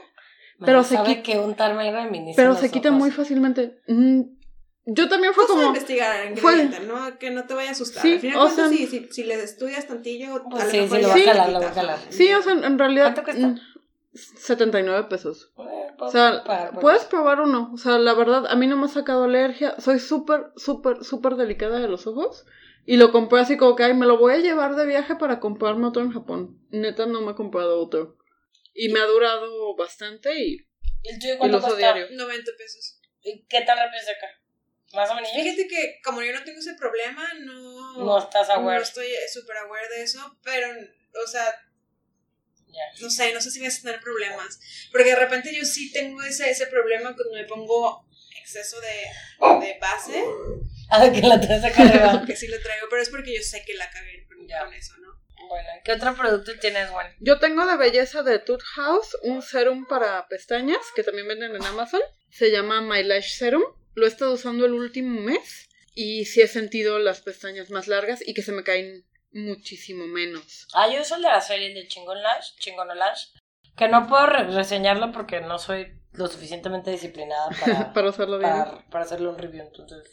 [0.64, 2.98] Pero se sabe quita- que untarme miniso Pero en se quita ojos.
[2.98, 3.80] muy fácilmente.
[3.86, 4.22] Mm,
[4.86, 5.62] yo también fue como...
[5.66, 7.18] investigar el fue- ¿no?
[7.18, 8.02] Que no te vaya a asustar.
[8.02, 11.02] Sí, Al final, o sea- si, si, si le estudias tantillo, Pues a sí, sí,
[11.02, 11.98] lo va a te lo va a jalar.
[12.09, 13.14] Sí, o sea, en, en realidad...
[13.14, 13.46] ¿Cuánto cuesta?
[13.46, 13.59] mm,
[14.14, 15.52] 79 pesos.
[15.59, 17.70] Eh, puedo O sea, pagar por puedes probar uno.
[17.72, 19.78] O sea, la verdad, a mí no me ha sacado alergia.
[19.80, 22.44] Soy súper, súper, súper delicada de los ojos.
[22.84, 25.38] Y lo compré así como que, ay, me lo voy a llevar de viaje para
[25.40, 26.59] comprarme otro en Japón.
[26.70, 28.16] Neta, no me he comprado otro.
[28.81, 30.66] Y me ha durado bastante y,
[31.03, 31.76] ¿Y el tuyo cuánto cuesta?
[31.79, 32.07] diario.
[32.12, 33.01] 90 pesos.
[33.22, 34.29] ¿Y qué tan rápido seca?
[34.95, 35.31] ¿Más o menos?
[35.33, 38.76] Fíjate que como yo no tengo ese problema, no, No estás aware.
[38.79, 40.68] no estoy súper aware de eso, pero,
[41.24, 41.45] o sea,
[42.68, 42.83] Ya.
[43.01, 44.61] no sé, no sé si me hace tener problemas.
[44.93, 48.07] Porque de repente yo sí tengo ese, ese problema cuando me pongo
[48.41, 50.22] exceso de, de base,
[50.91, 52.24] Ah, que la traes acá arriba.
[52.26, 54.64] que sí lo traigo, pero es porque yo sé que la cagué con Ya.
[54.64, 55.07] con eso, ¿no?
[55.49, 57.07] Bueno, ¿qué otro producto tienes, Juan?
[57.20, 61.64] Yo tengo de belleza de Tooth House un serum para pestañas que también venden en
[61.64, 62.01] Amazon.
[62.30, 63.62] Se llama My Lash Serum.
[63.94, 68.20] Lo he estado usando el último mes y sí he sentido las pestañas más largas
[68.26, 70.68] y que se me caen muchísimo menos.
[70.74, 73.26] Ah, yo uso el de la serie de Chingon Lash, Chingono Lash,
[73.76, 78.51] que no puedo re- reseñarlo porque no soy lo suficientemente disciplinada para, para usarlo bien.
[78.51, 80.11] para, para hacerle un review, entonces...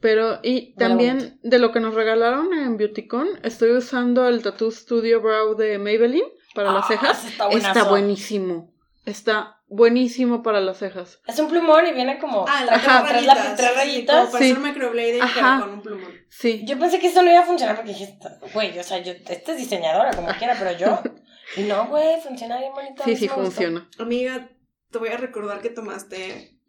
[0.00, 5.20] Pero, y también de lo que nos regalaron en Beautycon, estoy usando el Tattoo Studio
[5.20, 6.24] Brow de Maybelline
[6.54, 7.24] para las Ah, cejas.
[7.26, 8.72] está Está buenísimo.
[9.04, 11.20] Está buenísimo para las cejas.
[11.26, 12.44] Es un plumón y viene como...
[12.48, 13.58] Ah, las como tres tres, rayitas.
[13.58, 14.16] sí, rayitas.
[14.20, 14.50] como para Sí.
[14.52, 16.12] hacer microblading, pero con un plumón.
[16.28, 16.62] Sí.
[16.66, 18.18] Yo pensé que esto no iba a funcionar porque dije,
[18.54, 21.00] güey, o sea, yo, esta es diseñadora como quiera, pero yo...
[21.56, 23.02] Y no, güey, funciona bien bonito.
[23.04, 23.88] Sí, sí funciona.
[23.98, 24.48] Amiga,
[24.92, 26.59] te voy a recordar que tomaste.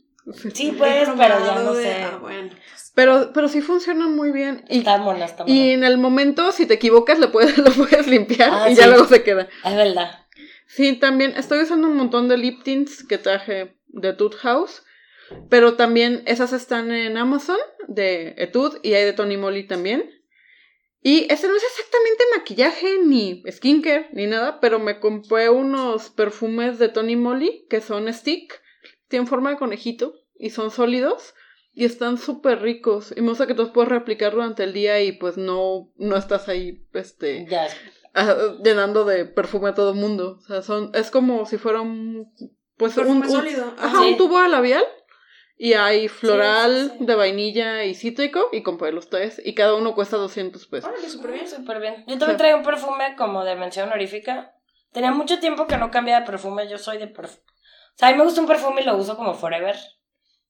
[0.54, 2.04] Sí, pues, pero ya no de- sé.
[2.04, 2.50] Ah, bueno.
[2.50, 4.64] pues, Pero, pero sí funcionan muy bien.
[4.70, 5.56] Y, Está mona, está mona.
[5.56, 8.82] y en el momento, si te equivocas, lo puedes, lo puedes limpiar Ah, y sí.
[8.82, 9.48] ya luego se queda.
[9.66, 10.26] Es verdad.
[10.68, 14.84] Sí, también estoy usando un montón de lip tints que traje de Tooth House.
[15.50, 17.58] Pero también esas están en Amazon
[17.88, 20.10] de Etude y hay de Tony Moly también.
[21.02, 26.80] Y este no es exactamente maquillaje ni skincare ni nada, pero me compré unos perfumes
[26.80, 28.61] de Tony Moly que son stick,
[29.12, 31.36] tienen forma de conejito y son sólidos
[31.74, 33.14] y están súper ricos.
[33.16, 36.18] Y me gusta que tú los puedes reaplicar durante el día y pues no, no
[36.18, 37.68] estás ahí este, Ya.
[38.16, 40.40] ah, llenando de perfume a todo el mundo.
[40.40, 42.34] O sea, son, es como si fuera un,
[42.78, 43.74] pues un, un- sólido.
[43.78, 44.10] ajá, Sí.
[44.10, 44.84] un tubo de labial.
[45.58, 47.06] Y hay floral, sí, sí.
[47.06, 48.50] de vainilla y cítrico.
[48.52, 49.40] Y compré los tres.
[49.46, 50.90] Y cada uno cuesta 200 pesos.
[50.90, 51.48] Órale, súper bien.
[51.48, 51.98] Súper bien.
[52.08, 52.38] Yo también Sí.
[52.38, 54.56] traigo un perfume como de mención honorífica.
[54.92, 56.68] Tenía mucho tiempo que no cambiaba de perfume.
[56.68, 57.44] Yo soy de perfume.
[57.96, 59.76] O sea, a mí me gusta un perfume y lo uso como forever.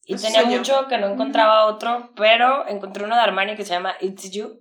[0.06, 3.74] Y Eso tenía mucho que no encontraba otro, pero encontré uno de Armani que se
[3.74, 4.60] llama It's You.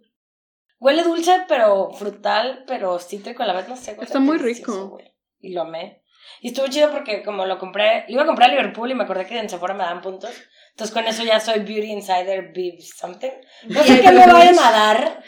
[0.78, 3.97] Huele dulce, pero frutal, pero cítrico a la vez, no sé.
[4.01, 4.99] Está muy rico.
[5.39, 6.03] Y lo amé.
[6.41, 9.05] Y estuvo chido porque como lo compré, lo iba a comprar a Liverpool y me
[9.05, 10.31] acordé que en Sephora me dan puntos.
[10.70, 13.31] Entonces con eso ya soy Beauty Insider Beef something.
[13.68, 15.22] No sé qué me vayan a dar.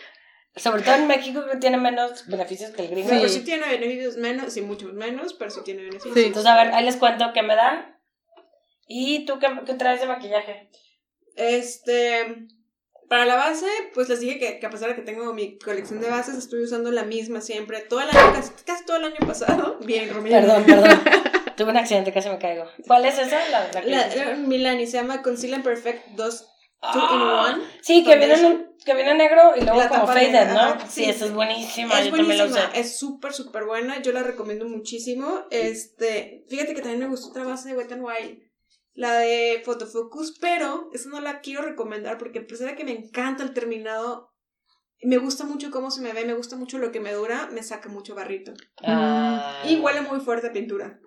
[0.55, 3.09] Sobre todo en México que tiene menos beneficios que el gringo.
[3.09, 3.39] Pero Sí.
[3.39, 6.15] sí tiene beneficios menos, sí, muchos menos, pero sí tiene beneficios.
[6.15, 6.25] Sí.
[6.27, 7.99] Entonces, a ver, ahí les cuento qué me dan.
[8.87, 10.69] ¿Y tú qué, qué traes de maquillaje?
[11.37, 12.47] Este,
[13.09, 16.01] para la base, pues les dije que, que a pesar de que tengo mi colección
[16.01, 19.27] de bases, estoy usando la misma siempre, todo el año, casi, casi todo el año
[19.27, 19.79] pasado.
[19.85, 20.41] Bien, Romina.
[20.41, 21.01] Perdón, perdón.
[21.57, 22.65] Tuve un accidente, casi me caigo.
[22.87, 23.39] ¿Cuál es esa?
[23.51, 23.91] La, la que
[24.25, 26.49] La, Milani se llama Conceal and Perfect 2
[26.83, 27.69] Ah, 2 in 1.
[27.81, 30.61] Sí, que viene, un- que viene negro y luego La como tapa faded, negra, ¿no?
[30.61, 31.11] ajá, Sí, sí.
[31.11, 31.99] esa es buenísima.
[32.01, 34.03] Es Yo buenísima, es súper, súper buena.
[34.03, 35.45] Yo la recomiendo muchísimo.
[35.51, 38.39] Este, fíjate que también me gustó otra base de Wet n Wild,
[38.95, 42.93] la de Photofocus, pero esa no la quiero recomendar porque a pesar de que me
[42.93, 44.33] encanta el terminado,
[45.05, 47.63] me gusta mucho cómo se me ve, me gusta mucho lo que me dura, me
[47.63, 48.53] saca mucho barrito.
[48.85, 49.63] Ah.
[49.69, 50.99] Y huele muy fuerte a pintura.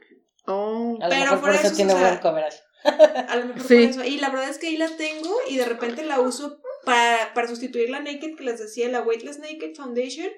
[0.47, 0.97] Oh.
[1.01, 2.57] A lo pero mejor por fuera eso eso, tiene o sea, buen coverage.
[3.29, 3.73] A lo mejor Sí.
[3.75, 4.03] por eso.
[4.03, 7.47] Y la verdad es que ahí la tengo y de repente la uso para, para
[7.47, 10.29] sustituir la Naked que les decía, la Weightless Naked Foundation.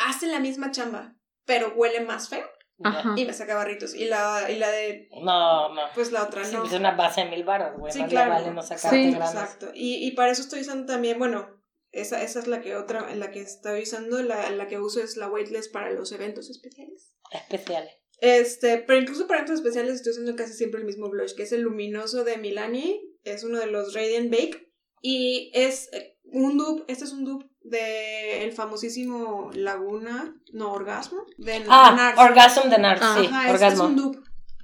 [0.00, 2.44] Hace la misma chamba, pero huele más feo
[2.82, 3.14] Ajá.
[3.16, 3.94] y me saca barritos.
[3.94, 5.82] Y la, y la de, No, no.
[5.94, 6.64] pues la otra Sí, no.
[6.64, 7.92] es una base de mil baros, güey.
[7.92, 8.32] Sí, claro.
[8.34, 9.10] le vale no sacarte Sí.
[9.12, 9.32] granos.
[9.34, 9.70] Exacto.
[9.72, 11.48] Y, y para eso estoy usando también, bueno,
[11.92, 15.00] esa, esa es la que otra, en la que estoy usando, la, la que uso
[15.00, 17.12] es la Weightless para los eventos especiales.
[17.30, 17.94] Especiales.
[18.20, 21.52] Este, pero incluso para eventos especiales estoy usando casi siempre el mismo blush, que es
[21.52, 24.70] el luminoso de Milani, es uno de los Radiant Bake,
[25.02, 31.24] y es eh, un dupe, este es un dupe de el famosísimo Laguna, no, Orgasmo,
[31.38, 32.18] de Ah, Nars.
[32.18, 33.26] Orgasm de Nars, Ah, sí.
[33.26, 33.84] Ajá, este es orgasmo.
[33.84, 34.18] un dupe.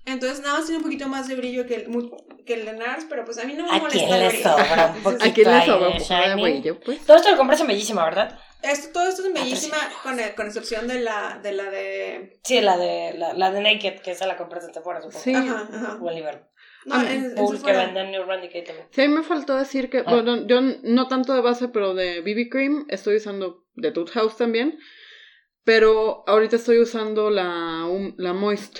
[0.06, 2.10] Entonces nada más tiene un poquito más de brillo que el,
[2.46, 4.42] que el de Nars, pero pues a mí no me ¿A molesta quién el le
[4.42, 5.24] sobra un poquito?
[5.24, 5.66] Aquí le ahí
[6.00, 7.04] sobra de brillo, pues.
[7.04, 8.38] Todo esto lo compras en Bellísima, ¿verdad?
[8.62, 12.40] Esto, todo esto es bellísima, con, con excepción de la de, la de...
[12.44, 15.20] Sí, la de, la, la de Naked, que esa la compras en Sephora, supongo.
[15.24, 15.34] Sí.
[15.34, 15.98] Ajá, ajá.
[16.00, 16.46] O en Liverpool.
[16.86, 18.86] No, Ah, en, que venden New Randy también.
[18.90, 20.04] Sí, a mí me faltó decir que, Ah.
[20.08, 24.36] bueno, yo no tanto de base, pero de BB Cream, estoy usando de Tooth House
[24.38, 24.78] también,
[25.64, 28.78] pero ahorita estoy usando la, um, la Moist,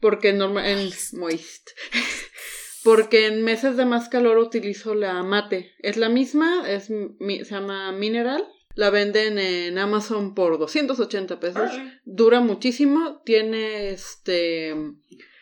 [0.00, 1.70] porque normal, en Moist,
[2.84, 7.54] porque en meses de más calor utilizo la Mate, es la misma, es mi- se
[7.54, 8.46] llama Mineral,
[8.78, 11.68] la venden en Amazon por 280 pesos,
[12.04, 14.72] dura muchísimo, tiene este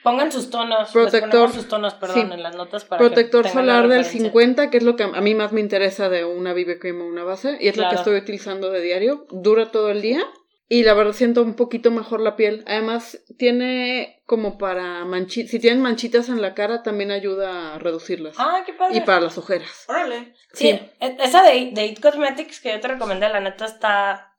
[0.02, 0.90] Pongan sus tonos.
[0.90, 1.52] Protector.
[1.52, 2.34] sus tonos, perdón, Sí.
[2.34, 4.20] en las notas para protector solar del referencia.
[4.30, 7.06] 50, que es lo que a mí más me interesa de una BB cream o
[7.06, 7.98] una base, y es la que Claro.
[7.98, 9.26] estoy utilizando de diario.
[9.30, 10.22] Dura todo el día
[10.68, 12.64] Y la verdad siento un poquito mejor la piel.
[12.66, 15.50] Además, tiene como para manchitas.
[15.52, 18.34] Si tienen manchitas en la cara, también ayuda a reducirlas.
[18.38, 18.96] Ah, qué padre.
[18.96, 19.84] y para las ojeras.
[19.88, 20.34] Órale.
[20.52, 20.80] Sí, Sí.
[21.00, 24.32] e- esa de, de It Cosmetics que yo te recomendé, la neta está.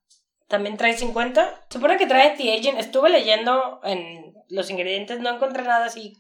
[0.50, 1.66] También trae 50.
[1.70, 2.78] Supone que trae anti-aging.
[2.78, 6.18] Estuve leyendo en los ingredientes, no encontré nada así.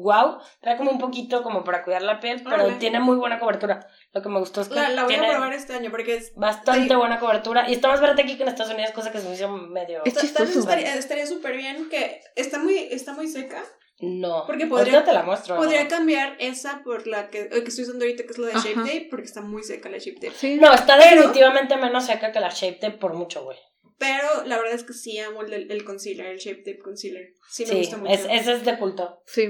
[0.00, 2.74] Wow, trae como un poquito como para cuidar la piel, pero Órale.
[2.78, 3.86] tiene muy buena cobertura.
[4.12, 6.14] Lo que me gustó es que La, la voy tiene a probar este año porque
[6.16, 6.32] es.
[6.36, 6.94] bastante Sí.
[6.94, 9.34] buena cobertura y está más barata aquí que en Estados Unidos, cosa que se me
[9.34, 10.02] hizo medio.
[10.04, 10.60] Es chistoso.
[10.70, 13.62] estaría súper bien que está muy, está muy seca.
[14.00, 15.56] No, Porque ahorita podría- te la muestro.
[15.56, 15.88] Podría ¿no?
[15.90, 18.74] cambiar esa por la que, eh, que estoy usando ahorita, que es la de Shape.
[18.76, 20.34] Tape, porque está muy seca la Shape Tape.
[20.36, 20.54] Sí.
[20.60, 23.58] No, está Pero- definitivamente menos seca que la Shape Tape por mucho, güey.
[23.98, 27.30] Pero la verdad es que sí amo el, el concealer, el Shape Tape Concealer.
[27.50, 28.12] Sí, me Sí, gusta mucho.
[28.12, 29.20] es, ese es de culto.
[29.26, 29.48] Sí.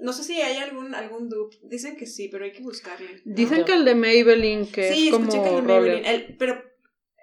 [0.00, 1.56] No sé si hay algún, algún dupe.
[1.62, 3.22] Dicen que sí, pero hay que buscarle.
[3.24, 3.34] ¿no?
[3.34, 5.62] Dicen que el de Maybelline, que sí, es como escuché que el de.
[5.62, 6.62] Maybelline, el- pero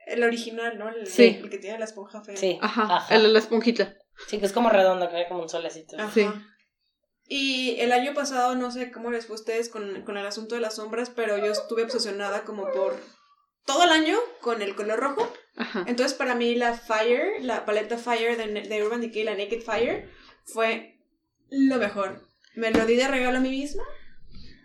[0.07, 0.89] el original, ¿no?
[0.89, 1.39] El, Sí.
[1.41, 2.37] el que tiene la esponja fea.
[2.37, 2.57] Sí.
[2.61, 3.15] Ajá, Ajá.
[3.15, 3.97] el de la esponjita.
[4.27, 5.97] Sí, que es como redondo, que ve como un solecito.
[5.97, 6.11] Ajá.
[6.13, 6.25] Sí.
[7.27, 10.55] Y el año pasado, no sé cómo les fue a ustedes con, con el asunto
[10.55, 12.95] de las sombras, pero yo estuve obsesionada como por
[13.65, 15.31] todo el año con el color rojo.
[15.55, 15.85] Ajá.
[15.87, 20.09] Entonces, para mí, la Fire, la paleta Fire de, de Urban Decay, la Naked Fire,
[20.45, 20.99] fue
[21.49, 22.21] lo mejor.
[22.55, 23.83] Me lo di de regalo a mí misma.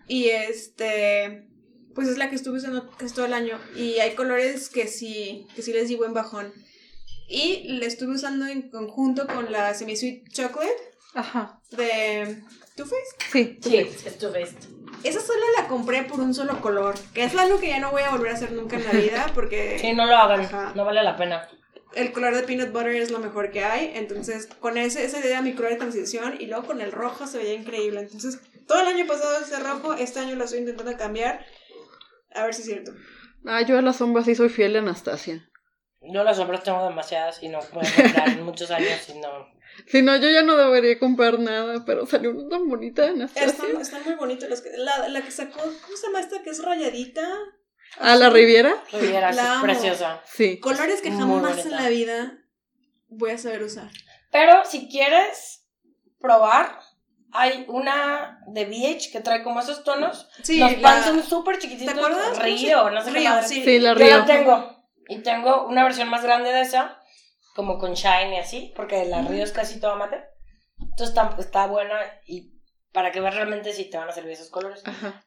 [0.09, 1.49] Y este.
[1.95, 3.59] Pues es la que estuve usando casi todo el año.
[3.75, 6.53] Y hay colores que sí, que sí les di buen bajón.
[7.29, 10.77] Y la estuve usando en conjunto con la Semi Sweet Chocolate
[11.15, 11.61] Ajá.
[11.73, 12.43] de
[12.77, 13.33] Too Faced.
[13.33, 13.59] Sí.
[13.63, 14.55] Sí, es tu face.
[15.03, 16.95] Esa solo la compré por un solo color.
[17.15, 19.31] Que es algo que ya no voy a volver a hacer nunca en la vida.
[19.35, 19.79] Porque.
[19.81, 20.73] Sí, no lo hagan, Ajá.
[20.77, 21.49] no vale la pena.
[21.95, 23.93] El color de peanut butter es lo mejor que hay.
[23.95, 27.39] Entonces, con ese, esa idea mi color de transición y luego con el rojo se
[27.39, 28.01] veía increíble.
[28.01, 31.45] Entonces, todo el año pasado ese rojo, este año lo estoy intentando cambiar.
[32.35, 32.93] A ver si es cierto.
[33.47, 35.49] Ah, yo a las sombras sí soy fiel a Anastasia.
[36.03, 39.29] Yo las sombras tengo demasiadas y no puedo comprar muchos años y no.
[39.87, 43.47] Si no, yo ya no debería comprar nada, pero salió una tan bonita de Anastasia.
[43.47, 44.71] Están, están muy bonitos los que.
[44.77, 46.43] La, la que sacó, ¿cómo se llama esta?
[46.43, 47.29] Que es rayadita.
[47.99, 48.75] ¿A la Riviera?
[48.93, 50.21] Riviera, La preciosa.
[50.27, 50.61] Sí.
[50.61, 52.39] Colores que jamás en la vida
[53.09, 53.89] voy a saber usar.
[54.31, 55.67] Pero si quieres
[56.21, 56.79] probar,
[57.33, 60.29] hay una de BH que trae como esos tonos.
[60.43, 61.95] Sí, Los la- pans son súper chiquititos.
[61.95, 62.31] ¿Te acuerdas?
[62.31, 63.49] ¿Cómo Río, no sé qué Río, madre.
[63.49, 63.65] sí.
[63.65, 64.19] Sí, la Yo Río.
[64.19, 64.77] la tengo.
[65.09, 67.01] Y tengo una versión más grande de esa,
[67.55, 70.25] como con shine y así, porque la Río es casi toda mate.
[70.79, 71.95] Entonces está, está buena
[72.27, 72.53] y
[72.97, 74.83] para que veas realmente si te van a servir esos colores.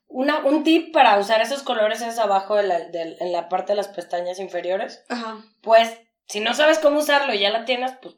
[0.07, 3.77] Una, un tip para usar esos colores es abajo de la, en la parte de
[3.77, 5.05] las pestañas inferiores.
[5.07, 5.37] Ajá.
[5.61, 5.95] Pues,
[6.27, 8.15] si no sabes cómo usarlo y ya la tienes, pues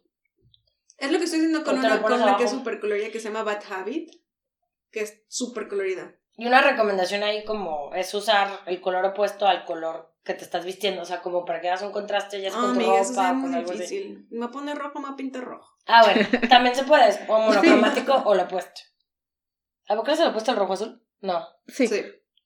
[0.98, 3.28] Es lo que estoy haciendo con una, con una que es súper colorida que se
[3.28, 4.10] llama Bad Habit.
[4.90, 6.16] Que es súper colorida.
[6.38, 10.64] Y una recomendación ahí como es usar el color opuesto al color que te estás
[10.64, 12.92] vistiendo, o sea, como para que hagas un contraste ya es Ah, con tu amiga,
[12.92, 13.80] ropa es o con algo así.
[13.80, 14.28] difícil.
[14.32, 15.76] Me pone rojo, me pinta rojo.
[15.88, 18.82] Ah, bueno, también se puede, o monocromático o lo opuesto.
[19.92, 21.02] ¿A poco se lo opuesto al rojo azul?
[21.22, 21.46] No.
[21.68, 21.90] Sí.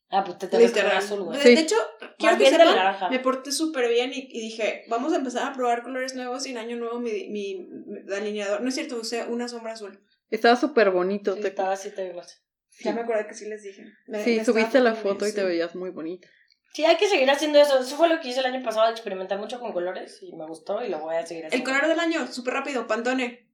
[0.09, 0.97] Ah, pues te tengo Literal.
[0.97, 1.37] azul, güey.
[1.37, 1.55] De, Sí.
[1.55, 1.75] de hecho,
[2.17, 3.09] quiero Más que sepan, naranja.
[3.09, 6.51] me porté súper bien y, y dije, vamos a empezar a probar colores nuevos y
[6.51, 8.61] en año nuevo mi, mi, mi delineador.
[8.61, 9.99] No es cierto, usé una sombra azul.
[10.29, 11.35] Estaba súper bonito.
[11.35, 12.41] Sí, te- estaba así, te vimos.
[12.81, 13.85] Ya me acordé que sí les dije.
[14.07, 16.27] Me- Sí, me subiste la foto y te veías muy bonita.
[16.73, 17.79] Sí, hay que seguir haciendo eso.
[17.79, 20.83] Eso fue lo que hice el año pasado, experimentar mucho con colores y me gustó
[20.83, 21.71] y lo voy a seguir El haciendo.
[21.71, 23.49] color del año, súper rápido, Pantone.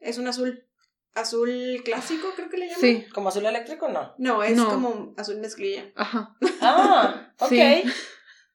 [0.00, 0.66] Es un azul.
[1.14, 2.80] Azul clásico, creo que le llaman.
[2.80, 3.06] Sí.
[3.14, 4.14] ¿Como azul eléctrico no?
[4.18, 4.68] No, es No.
[4.68, 5.92] como azul mezclilla.
[5.94, 6.34] Ajá.
[6.60, 7.48] Ah, ok.
[7.48, 7.84] Sí.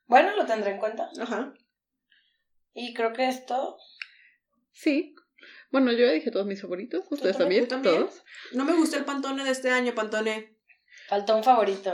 [0.07, 1.10] Bueno, lo tendré en cuenta.
[1.22, 1.53] Ajá.
[2.74, 3.78] Y creo que esto.
[4.72, 5.16] Sí.
[5.72, 7.05] Bueno, yo ya dije todos mis favoritos.
[7.10, 7.95] ¿Ustedes también, también?
[8.07, 8.24] ¿Todos?
[8.53, 10.57] No me gustó el Pantone de este año, Pantone.
[11.07, 11.93] Faltó un favorito.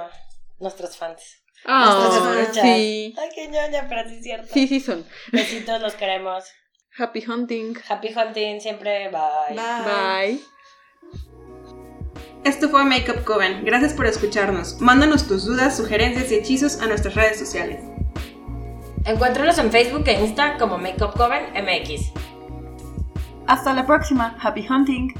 [0.60, 1.44] Nuestros fans.
[1.66, 2.64] Ah, escuchas.
[2.64, 3.14] sí.
[3.18, 4.48] Ay, qué ñoña, pero sí es cierto.
[4.54, 5.06] Sí, sí son.
[5.32, 6.46] Besitos, los queremos.
[6.98, 7.76] Happy hunting.
[7.90, 9.10] Happy hunting siempre.
[9.10, 9.56] Bye.
[9.56, 10.42] Bye.
[12.46, 13.66] Esto fue Makeup Coven.
[13.66, 14.80] Gracias por escucharnos.
[14.80, 17.84] Mándanos tus dudas, sugerencias y hechizos a nuestras redes sociales.
[19.04, 22.12] Encuéntranos en Facebook e Insta como Makeup Coven MX.
[23.48, 24.38] Hasta la próxima.
[24.40, 25.16] Happy hunting.